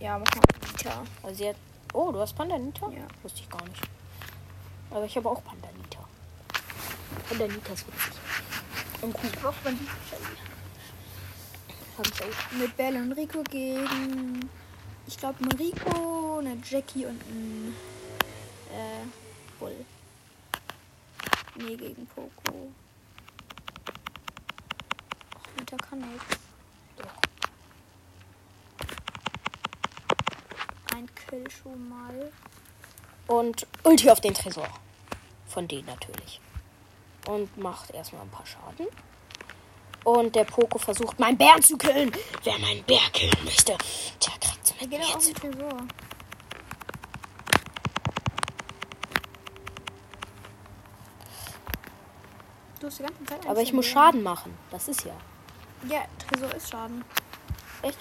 Ja, 0.00 0.18
mach 0.18 0.34
mal 0.34 0.42
Vita. 0.60 1.02
Also 1.22 1.34
sie 1.36 1.48
hat. 1.48 1.56
Oh, 1.92 2.12
du 2.12 2.20
hast 2.20 2.34
Pandanita? 2.34 2.88
Ja. 2.90 3.06
Wusste 3.22 3.40
ich 3.40 3.48
gar 3.48 3.64
nicht. 3.64 3.82
Aber 4.90 5.04
ich 5.04 5.16
habe 5.16 5.28
auch 5.28 5.42
Pandanita. 5.42 6.04
Pandanita 7.28 7.72
ist 7.72 7.86
witzig. 7.86 8.20
Und 9.00 9.14
cool. 9.14 9.48
Auch 9.48 9.54
von 9.54 9.78
Hab 11.98 12.06
ich 12.06 12.22
auch. 12.22 12.52
mit 12.58 12.76
Belle 12.76 12.98
und 13.00 13.12
Rico 13.12 13.42
gegen. 13.44 14.48
Ich 15.06 15.16
glaube, 15.16 15.42
ein 15.42 15.52
Rico, 15.52 16.38
eine 16.38 16.58
Jackie 16.64 17.06
und 17.06 17.20
ein. 17.22 17.74
Äh, 18.72 19.06
Bull. 19.58 19.74
Nee, 21.56 21.76
gegen 21.76 22.06
Poco. 22.06 22.68
Ach, 25.34 25.58
Vita 25.58 25.76
kann 25.76 26.00
nichts. 26.00 26.47
Ein 31.30 31.44
Kill 31.44 31.50
schon 31.50 31.88
mal. 31.88 32.32
Und 33.26 33.66
Ulti 33.84 34.10
auf 34.10 34.20
den 34.20 34.34
Tresor. 34.34 34.68
Von 35.46 35.68
denen 35.68 35.86
natürlich. 35.86 36.40
Und 37.26 37.56
macht 37.58 37.90
erstmal 37.90 38.22
ein 38.22 38.30
paar 38.30 38.46
Schaden. 38.46 38.86
Und 40.04 40.34
der 40.34 40.44
Poco 40.44 40.78
versucht, 40.78 41.18
meinen 41.18 41.36
Bären 41.36 41.62
zu 41.62 41.76
killen. 41.76 42.12
Wer 42.42 42.58
meinen 42.58 42.82
Bär 42.84 43.00
killen 43.12 43.36
möchte, 43.44 43.72
der 43.72 44.32
kriegt's 44.40 44.74
Wir 44.78 44.88
mit 44.88 44.90
gehen 44.90 45.00
mir 45.00 45.16
auf 45.16 45.24
den 45.24 45.34
Tresor. 45.34 45.78
Du 52.80 52.86
hast 52.86 52.98
die 52.98 53.02
ganze 53.02 53.24
Zeit 53.24 53.46
Aber 53.46 53.60
ich 53.60 53.72
muss. 53.72 53.86
Schaden 53.86 54.22
machen. 54.22 54.56
Das 54.70 54.88
ist 54.88 55.04
ja. 55.04 55.14
Ja, 55.88 56.04
Tresor 56.18 56.54
ist 56.54 56.70
Schaden. 56.70 57.04
Echt? 57.82 57.98